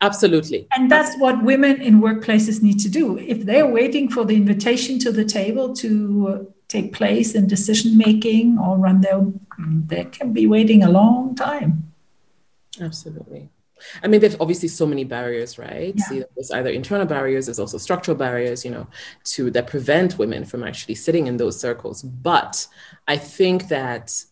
[0.00, 0.66] Absolutely.
[0.76, 3.18] And that's what women in workplaces need to do.
[3.18, 8.58] If they're waiting for the invitation to the table to take place in decision making
[8.58, 9.24] or run their,
[9.86, 11.93] they can be waiting a long time.
[12.80, 13.50] Absolutely.
[14.02, 15.94] I mean, there's obviously so many barriers, right?
[15.96, 16.04] Yeah.
[16.04, 18.86] See, there's either internal barriers, there's also structural barriers, you know,
[19.24, 22.02] to that prevent women from actually sitting in those circles.
[22.02, 22.66] But
[23.08, 24.24] I think that,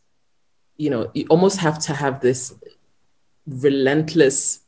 [0.77, 2.55] you know, you almost have to have this
[3.47, 4.61] relentless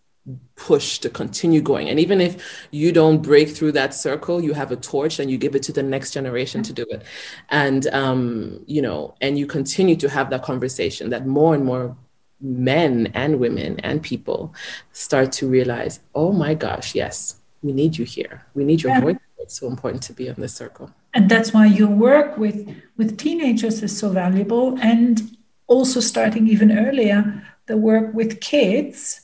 [0.57, 1.89] push to continue going.
[1.89, 5.37] And even if you don't break through that circle, you have a torch and you
[5.37, 7.03] give it to the next generation to do it.
[7.51, 11.97] And, um, you know, and you continue to have that conversation that more and more
[12.41, 14.55] men and women and people
[14.93, 18.45] start to realize, oh my gosh, yes, we need you here.
[18.55, 19.01] We need your yeah.
[19.01, 19.17] voice.
[19.39, 20.91] It's so important to be in this circle.
[21.13, 24.79] And that's why your work with, with teenagers is so valuable.
[24.81, 29.21] And also starting even earlier, the work with kids.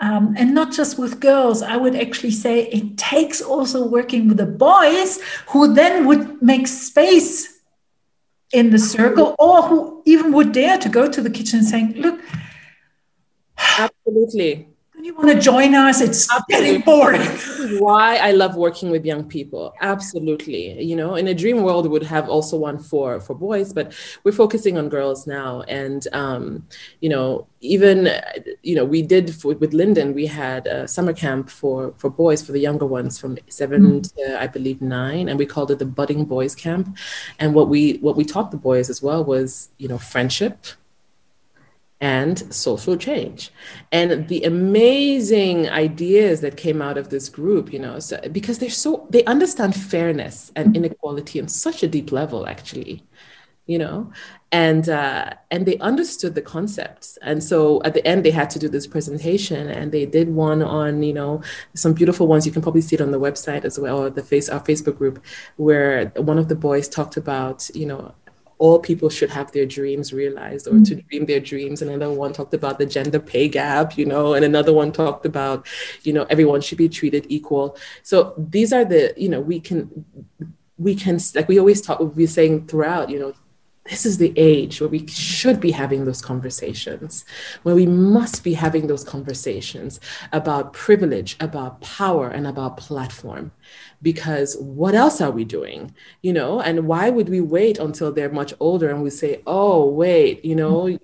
[0.00, 4.38] Um, and not just with girls, I would actually say it takes also working with
[4.38, 7.59] the boys who then would make space
[8.52, 12.20] in the circle or who even would dare to go to the kitchen saying, Look,
[13.78, 14.69] Absolutely.
[15.02, 16.00] You want to join us?
[16.00, 16.66] It's Absolutely.
[16.66, 17.20] getting boring.
[17.80, 19.74] Why I love working with young people.
[19.80, 20.82] Absolutely.
[20.82, 23.94] You know, in a dream world, we would have also one for for boys, but
[24.24, 25.62] we're focusing on girls now.
[25.62, 26.66] And um,
[27.00, 28.08] you know, even
[28.62, 32.42] you know, we did for, with Linden, we had a summer camp for for boys
[32.42, 35.78] for the younger ones from 7 mm to I believe nine, and we called it
[35.78, 36.96] the Budding Boys Camp.
[37.38, 40.66] And what we what we taught the boys as well was you know friendship
[42.00, 43.50] and social change.
[43.92, 48.70] And the amazing ideas that came out of this group you know so, because they're
[48.70, 53.04] so they understand fairness and inequality on such a deep level actually
[53.70, 54.12] you know?
[54.52, 57.16] And uh, and they understood the concepts.
[57.22, 60.60] And so at the end they had to do this presentation and they did one
[60.60, 61.40] on you know
[61.74, 62.46] some beautiful ones.
[62.46, 64.98] You can probably see it on the website as well or the face our facebook
[64.98, 65.24] group
[65.56, 68.12] where one of the boys talked about you know
[68.60, 71.08] all people should have their dreams realized or to mm.
[71.08, 71.80] dream their dreams.
[71.80, 75.24] And another one talked about the gender pay gap, you know, and another one talked
[75.24, 75.66] about,
[76.02, 77.76] you know, everyone should be treated equal.
[78.02, 80.04] So these are the, you know, we can,
[80.76, 83.32] we can, like we always talk, we're saying throughout, you know,
[83.88, 87.24] this is the age where we should be having those conversations,
[87.62, 89.98] where we must be having those conversations
[90.32, 93.52] about privilege, about power, and about platform.
[94.02, 95.94] Because what else are we doing?
[96.22, 99.88] You know, and why would we wait until they're much older and we say, oh,
[99.88, 100.98] wait, you know,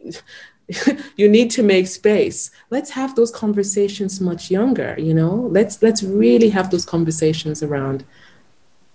[1.17, 6.03] you need to make space let's have those conversations much younger you know let's let's
[6.03, 8.05] really have those conversations around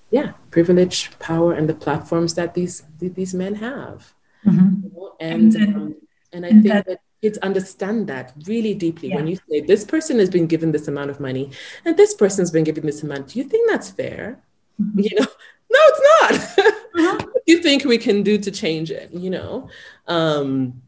[0.09, 4.13] yeah privilege power and the platforms that these these men have
[4.45, 4.83] mm-hmm.
[4.83, 5.15] you know?
[5.21, 5.95] and and, um,
[6.33, 9.15] and i and think that, that, kids understand that really deeply yeah.
[9.15, 11.51] when you say this person has been given this amount of money
[11.85, 14.39] and this person's been given this amount do you think that's fair
[14.81, 14.99] mm-hmm.
[14.99, 15.27] you know
[15.71, 17.17] no it's not uh-huh.
[17.31, 19.69] what do you think we can do to change it you know
[20.07, 20.81] um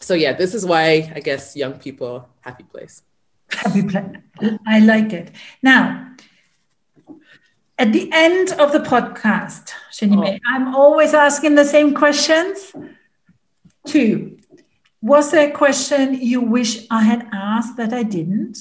[0.00, 3.02] so yeah this is why i guess young people happy place
[3.50, 4.16] happy place
[4.66, 5.30] i like it
[5.62, 6.06] now
[7.80, 10.54] at the end of the podcast, Shinime, oh.
[10.54, 12.74] I'm always asking the same questions.
[13.86, 14.38] Two,
[15.02, 18.58] was there a question you wish I had asked that I didn't?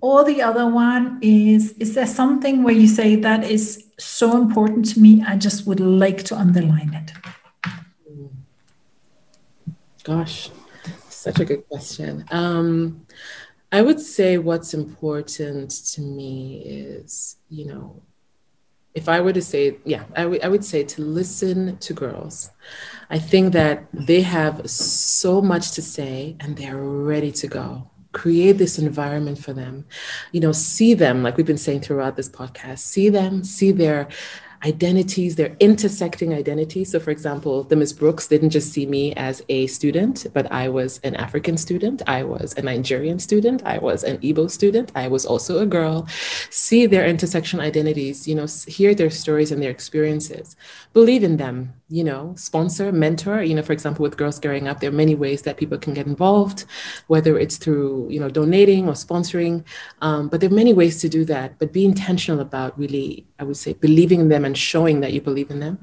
[0.00, 4.86] Or the other one is, is there something where you say that is so important
[4.92, 7.12] to me, I just would like to underline it?
[10.04, 10.50] Gosh,
[11.08, 12.24] such a good question.
[12.30, 13.06] Um,
[13.72, 18.02] I would say what's important to me is, you know,
[18.96, 22.50] if I were to say, yeah, I, w- I would say to listen to girls.
[23.10, 27.90] I think that they have so much to say and they're ready to go.
[28.12, 29.84] Create this environment for them.
[30.32, 34.08] You know, see them, like we've been saying throughout this podcast, see them, see their
[34.64, 36.90] identities, their intersecting identities.
[36.92, 40.68] So, for example, the Miss Brooks didn't just see me as a student, but I
[40.68, 45.08] was an African student, I was a Nigerian student, I was an Igbo student, I
[45.08, 46.06] was also a girl.
[46.50, 50.56] See their intersection identities, you know, hear their stories and their experiences,
[50.92, 53.42] believe in them, you know, sponsor, mentor.
[53.42, 55.94] You know, for example, with Girls Gearing Up, there are many ways that people can
[55.94, 56.64] get involved,
[57.06, 59.64] whether it's through, you know, donating or sponsoring.
[60.02, 61.58] Um, but there are many ways to do that.
[61.58, 65.20] But be intentional about really, I would say, believing in them and showing that you
[65.20, 65.78] believe in them.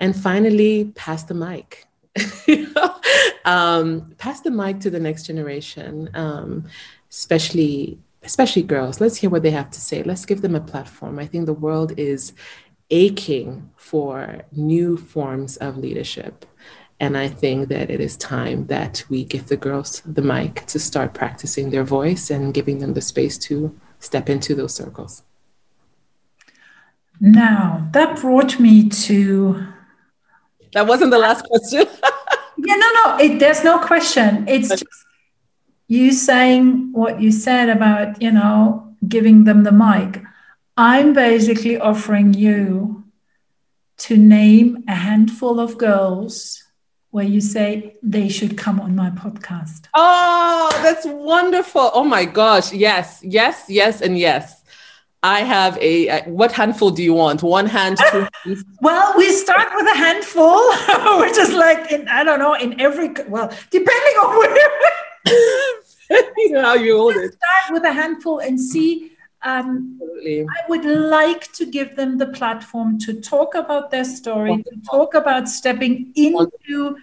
[0.00, 1.86] And finally, pass the mic.
[3.44, 6.64] um, pass the mic to the next generation, um,
[7.10, 10.02] especially especially girls, let's hear what they have to say.
[10.02, 11.18] Let's give them a platform.
[11.18, 12.32] I think the world is
[12.90, 16.44] aching for new forms of leadership.
[16.98, 20.78] And I think that it is time that we give the girls the mic to
[20.78, 25.22] start practicing their voice and giving them the space to step into those circles.
[27.20, 29.66] Now, that brought me to.
[30.72, 31.86] That wasn't the last question.
[32.58, 34.46] yeah, no, no, it, there's no question.
[34.48, 34.84] It's just
[35.88, 40.22] you saying what you said about, you know, giving them the mic.
[40.76, 43.04] I'm basically offering you
[43.98, 46.62] to name a handful of girls
[47.10, 49.86] where you say they should come on my podcast.
[49.94, 51.90] Oh, that's wonderful.
[51.94, 52.72] Oh my gosh.
[52.72, 54.55] Yes, yes, yes, and yes.
[55.26, 57.42] I have a, what handful do you want?
[57.42, 58.64] One hand, two hands?
[58.80, 60.58] well, we start with a handful,
[61.20, 64.56] which is like in, I don't know, in every well, depending on where
[66.38, 67.34] you know how you hold it.
[67.34, 69.10] Start with a handful and see
[69.42, 74.72] um, I would like to give them the platform to talk about their story, Wonderful.
[74.80, 77.02] to talk about stepping into Wonderful.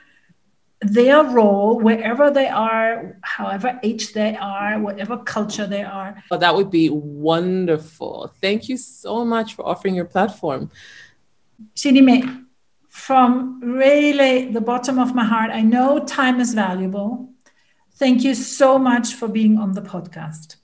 [0.83, 6.21] Their role wherever they are, however age they are, whatever culture they are.
[6.31, 8.33] Oh, that would be wonderful.
[8.41, 10.71] Thank you so much for offering your platform.
[11.75, 12.45] Shinime,
[12.89, 17.29] from really the bottom of my heart, I know time is valuable.
[17.95, 20.57] Thank you so much for being on the podcast.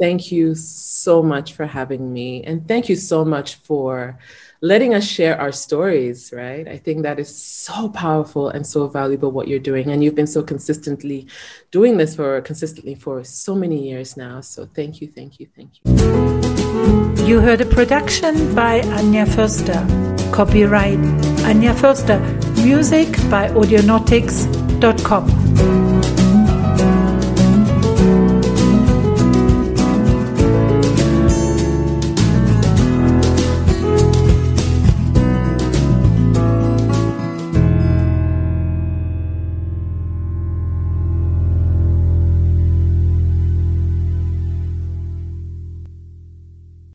[0.00, 2.42] Thank you so much for having me.
[2.42, 4.18] And thank you so much for
[4.62, 6.66] letting us share our stories, right?
[6.68, 9.90] I think that is so powerful and so valuable what you're doing.
[9.90, 11.26] And you've been so consistently
[11.72, 14.40] doing this for consistently for so many years now.
[14.40, 15.82] So thank you, thank you, thank you.
[17.26, 19.82] You heard a production by Anja Förster.
[20.32, 20.98] Copyright
[21.44, 22.20] Anja Förster.
[22.64, 25.41] Music by Audionautix.com.